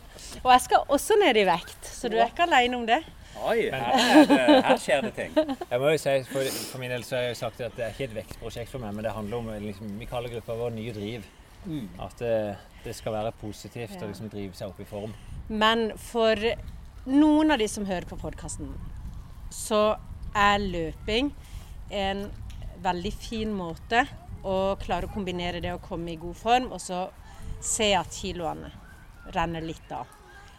Og 0.44 0.52
jeg 0.52 0.62
skal 0.62 0.86
også 0.88 1.18
ned 1.20 1.36
i 1.38 1.44
vekt, 1.50 1.84
så 1.86 2.10
du 2.10 2.16
er 2.18 2.30
ikke 2.32 2.48
alene 2.48 2.78
om 2.78 2.86
det. 2.88 3.02
Oi, 3.42 3.70
her, 3.74 3.82
er 3.98 4.26
det, 4.30 4.64
her 4.66 4.78
skjer 4.78 5.02
det 5.02 5.14
ting. 5.18 5.32
Jeg 5.72 5.80
må 5.82 5.90
jo 5.90 5.98
si, 5.98 6.12
for, 6.30 6.46
for 6.72 6.78
min 6.84 6.92
del 6.94 7.04
så 7.04 7.16
har 7.18 7.24
jeg 7.24 7.32
jo 7.36 7.40
sagt 7.40 7.62
at 7.66 7.74
det 7.78 7.86
er 7.88 7.94
ikke 7.96 8.04
et 8.12 8.16
vekstprosjekt 8.20 8.70
for 8.70 8.84
meg, 8.84 8.94
men 8.94 9.04
det 9.08 9.14
handler 9.16 9.38
om 9.40 9.48
liksom, 9.64 9.96
Vi 10.00 10.06
kaller 10.06 10.30
gruppa 10.36 10.54
vår 10.60 10.76
Nye 10.76 10.94
driv. 10.94 11.26
At 12.02 12.20
det, 12.22 12.36
det 12.86 12.94
skal 12.98 13.14
være 13.18 13.32
positivt 13.42 13.96
Ja. 13.98 14.04
og 14.04 14.12
liksom 14.14 14.30
drive 14.30 14.54
seg 14.58 14.70
opp 14.70 14.80
i 14.80 14.86
form. 14.90 15.14
Men 15.50 15.92
for 15.98 16.38
noen 17.10 17.52
av 17.52 17.58
de 17.62 17.68
som 17.68 17.86
hører 17.90 18.06
på 18.10 18.18
podkasten, 18.22 18.70
så 19.54 19.96
er 20.38 20.62
løping 20.62 21.32
en 21.92 22.26
veldig 22.82 23.12
fin 23.14 23.52
måte 23.54 24.06
å 24.44 24.76
klare 24.82 25.06
å 25.08 25.14
kombinere 25.14 25.62
det 25.62 25.74
å 25.76 25.82
komme 25.84 26.14
i 26.14 26.20
god 26.20 26.38
form, 26.38 26.72
og 26.74 26.82
så 26.82 27.04
se 27.62 27.92
at 27.96 28.16
kiloene 28.16 28.72
renner 29.36 29.62
litt 29.62 29.92
av. 29.94 30.10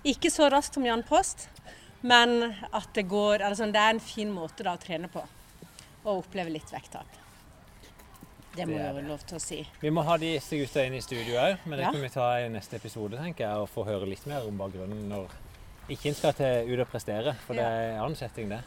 Ikke 0.06 0.30
så 0.30 0.48
raskt 0.50 0.74
som 0.78 0.86
Jan 0.86 1.02
Post, 1.06 1.48
men 2.02 2.54
at 2.72 2.88
det 2.94 3.04
går 3.10 3.42
altså 3.46 3.68
Det 3.70 3.78
er 3.78 3.94
en 3.94 4.00
fin 4.02 4.30
måte 4.30 4.64
da 4.66 4.74
å 4.74 4.80
trene 4.82 5.08
på. 5.10 5.22
Og 6.04 6.24
oppleve 6.24 6.50
litt 6.50 6.70
vekttap. 6.72 7.06
Det 8.56 8.66
må 8.68 8.76
jeg 8.76 8.94
det. 8.94 9.04
lov 9.08 9.22
til 9.24 9.38
å 9.38 9.40
si. 9.40 9.60
Vi 9.80 9.90
må 9.90 10.02
ha 10.04 10.16
disse 10.20 10.58
gutta 10.58 10.82
inn 10.84 10.94
i 10.98 11.00
studio 11.00 11.38
òg, 11.40 11.62
men 11.64 11.78
det 11.78 11.86
Ja. 11.86 11.92
kan 11.92 12.02
vi 12.02 12.08
ta 12.08 12.26
i 12.40 12.48
neste 12.48 12.76
episode, 12.76 13.16
tenker 13.16 13.46
jeg, 13.46 13.56
og 13.56 13.68
få 13.70 13.84
høre 13.86 14.06
litt 14.06 14.26
mer 14.26 14.46
om 14.46 14.58
bakgrunnen 14.58 15.08
når 15.08 15.30
ikke 15.88 16.08
en 16.08 16.14
skal 16.14 16.32
til 16.34 16.68
ut 16.68 16.80
og 16.80 16.90
prestere, 16.90 17.34
for 17.46 17.54
det 17.54 17.64
er 17.64 17.94
en 17.94 18.02
annen 18.04 18.16
setting, 18.16 18.48
det. 18.50 18.60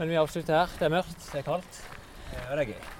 Men 0.00 0.08
vi 0.08 0.16
avslutter 0.16 0.56
her. 0.56 0.70
Det 0.80 0.86
er 0.86 0.92
mørkt, 0.94 1.26
det 1.28 1.42
er 1.42 1.44
kaldt, 1.44 1.82
Ja, 2.32 2.56
det 2.56 2.62
er 2.62 2.68
gøy. 2.72 2.99